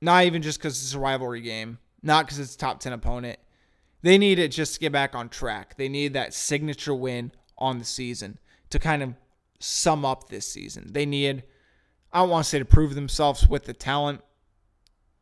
not 0.00 0.24
even 0.24 0.40
just 0.40 0.60
because 0.60 0.80
it's 0.80 0.94
a 0.94 0.98
rivalry 1.00 1.40
game, 1.40 1.78
not 2.02 2.26
because 2.26 2.38
it's 2.38 2.54
top 2.54 2.78
10 2.78 2.92
opponent. 2.92 3.40
They 4.02 4.16
need 4.16 4.38
it 4.38 4.52
just 4.52 4.74
to 4.74 4.80
get 4.80 4.92
back 4.92 5.16
on 5.16 5.28
track. 5.28 5.76
They 5.76 5.88
need 5.88 6.12
that 6.12 6.32
signature 6.32 6.94
win 6.94 7.32
on 7.56 7.80
the 7.80 7.84
season 7.84 8.38
to 8.70 8.78
kind 8.78 9.02
of 9.02 9.14
sum 9.58 10.04
up 10.04 10.28
this 10.28 10.46
season. 10.46 10.92
They 10.92 11.04
need, 11.04 11.42
I 12.12 12.20
don't 12.20 12.30
want 12.30 12.44
to 12.44 12.48
say 12.50 12.58
to 12.58 12.64
prove 12.64 12.94
themselves 12.94 13.48
with 13.48 13.64
the 13.64 13.74
talent, 13.74 14.22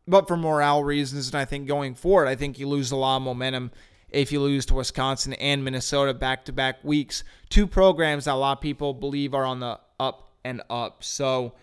but 0.06 0.28
for 0.28 0.36
morale 0.36 0.84
reasons. 0.84 1.28
And 1.28 1.36
I 1.36 1.44
think 1.44 1.66
going 1.66 1.94
forward, 1.94 2.28
I 2.28 2.36
think 2.36 2.58
you 2.58 2.68
lose 2.68 2.90
a 2.90 2.96
lot 2.96 3.16
of 3.16 3.22
momentum 3.22 3.72
if 4.08 4.30
you 4.30 4.40
lose 4.40 4.66
to 4.66 4.74
Wisconsin 4.74 5.32
and 5.34 5.64
Minnesota 5.64 6.14
back 6.14 6.44
to 6.44 6.52
back 6.52 6.82
weeks. 6.84 7.24
Two 7.48 7.66
programs 7.66 8.26
that 8.26 8.32
a 8.32 8.36
lot 8.36 8.58
of 8.58 8.60
people 8.60 8.94
believe 8.94 9.34
are 9.34 9.44
on 9.44 9.60
the 9.60 9.80
up 9.98 10.30
and 10.44 10.62
up. 10.70 11.02
So, 11.02 11.54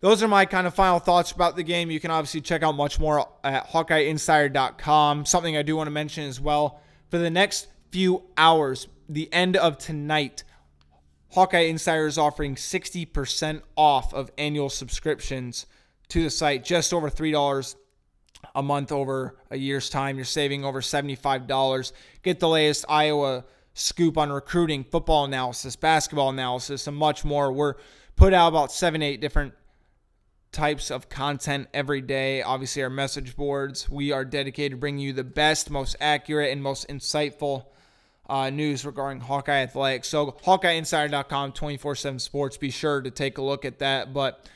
those 0.00 0.20
are 0.20 0.28
my 0.28 0.46
kind 0.46 0.66
of 0.66 0.74
final 0.74 0.98
thoughts 0.98 1.30
about 1.30 1.54
the 1.54 1.62
game. 1.62 1.90
You 1.90 2.00
can 2.00 2.10
obviously 2.10 2.40
check 2.40 2.64
out 2.64 2.72
much 2.72 2.98
more 2.98 3.28
at 3.44 3.68
HawkeyeInsider.com. 3.68 5.26
Something 5.26 5.56
I 5.56 5.62
do 5.62 5.76
want 5.76 5.86
to 5.86 5.92
mention 5.92 6.24
as 6.24 6.40
well 6.40 6.80
for 7.08 7.18
the 7.18 7.30
next 7.30 7.68
few 7.92 8.24
hours, 8.36 8.88
the 9.08 9.32
end 9.32 9.56
of 9.56 9.78
tonight, 9.78 10.42
Hawkeye 11.32 11.60
Insider 11.60 12.06
is 12.06 12.18
offering 12.18 12.56
60% 12.56 13.62
off 13.74 14.12
of 14.12 14.30
annual 14.36 14.68
subscriptions 14.68 15.64
to 16.08 16.22
the 16.22 16.30
site, 16.30 16.62
just 16.62 16.92
over 16.92 17.08
$3 17.08 17.74
a 18.54 18.62
month 18.62 18.92
over 18.92 19.38
a 19.50 19.56
year's 19.56 19.88
time. 19.88 20.16
You're 20.16 20.26
saving 20.26 20.62
over 20.62 20.82
$75. 20.82 21.92
Get 22.22 22.38
the 22.38 22.48
latest 22.48 22.84
Iowa 22.86 23.44
scoop 23.72 24.18
on 24.18 24.30
recruiting, 24.30 24.84
football 24.84 25.24
analysis, 25.24 25.74
basketball 25.74 26.28
analysis, 26.28 26.86
and 26.86 26.96
much 26.96 27.24
more. 27.24 27.50
We're 27.50 27.76
put 28.14 28.34
out 28.34 28.48
about 28.48 28.70
seven, 28.70 29.00
eight 29.00 29.22
different 29.22 29.54
types 30.52 30.90
of 30.90 31.08
content 31.08 31.68
every 31.72 32.02
day. 32.02 32.42
Obviously, 32.42 32.82
our 32.82 32.90
message 32.90 33.36
boards. 33.36 33.88
We 33.88 34.12
are 34.12 34.26
dedicated 34.26 34.72
to 34.72 34.76
bringing 34.76 35.00
you 35.00 35.14
the 35.14 35.24
best, 35.24 35.70
most 35.70 35.96
accurate, 35.98 36.52
and 36.52 36.62
most 36.62 36.88
insightful 36.88 37.68
uh, 38.32 38.48
news 38.48 38.86
regarding 38.86 39.20
Hawkeye 39.20 39.60
Athletics. 39.60 40.08
So, 40.08 40.32
HawkeyeInsider.com, 40.46 41.52
24 41.52 41.94
7 41.94 42.18
sports. 42.18 42.56
Be 42.56 42.70
sure 42.70 43.02
to 43.02 43.10
take 43.10 43.36
a 43.36 43.42
look 43.42 43.66
at 43.66 43.78
that. 43.80 44.14
But, 44.14 44.48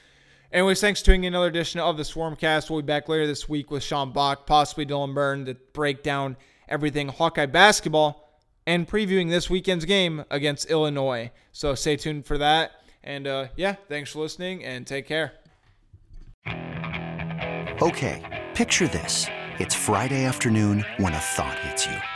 anyways, 0.50 0.80
thanks 0.80 1.00
for 1.00 1.06
tuning 1.06 1.24
in 1.24 1.34
another 1.34 1.48
edition 1.48 1.80
of 1.80 1.98
the 1.98 2.02
Swarmcast. 2.02 2.70
We'll 2.70 2.80
be 2.80 2.86
back 2.86 3.06
later 3.10 3.26
this 3.26 3.50
week 3.50 3.70
with 3.70 3.82
Sean 3.82 4.12
Bach, 4.12 4.46
possibly 4.46 4.86
Dylan 4.86 5.12
Byrne, 5.12 5.44
to 5.44 5.54
break 5.74 6.02
down 6.02 6.38
everything 6.70 7.08
Hawkeye 7.08 7.44
basketball 7.44 8.40
and 8.66 8.88
previewing 8.88 9.28
this 9.28 9.50
weekend's 9.50 9.84
game 9.84 10.24
against 10.30 10.70
Illinois. 10.70 11.30
So, 11.52 11.74
stay 11.74 11.96
tuned 11.96 12.24
for 12.24 12.38
that. 12.38 12.72
And 13.04 13.26
uh, 13.26 13.48
yeah, 13.56 13.74
thanks 13.90 14.10
for 14.10 14.20
listening 14.20 14.64
and 14.64 14.86
take 14.86 15.06
care. 15.06 15.34
Okay, 17.82 18.46
picture 18.54 18.88
this. 18.88 19.26
It's 19.58 19.74
Friday 19.74 20.24
afternoon 20.24 20.82
when 20.96 21.12
a 21.12 21.18
thought 21.18 21.58
hits 21.58 21.86
you. 21.86 22.15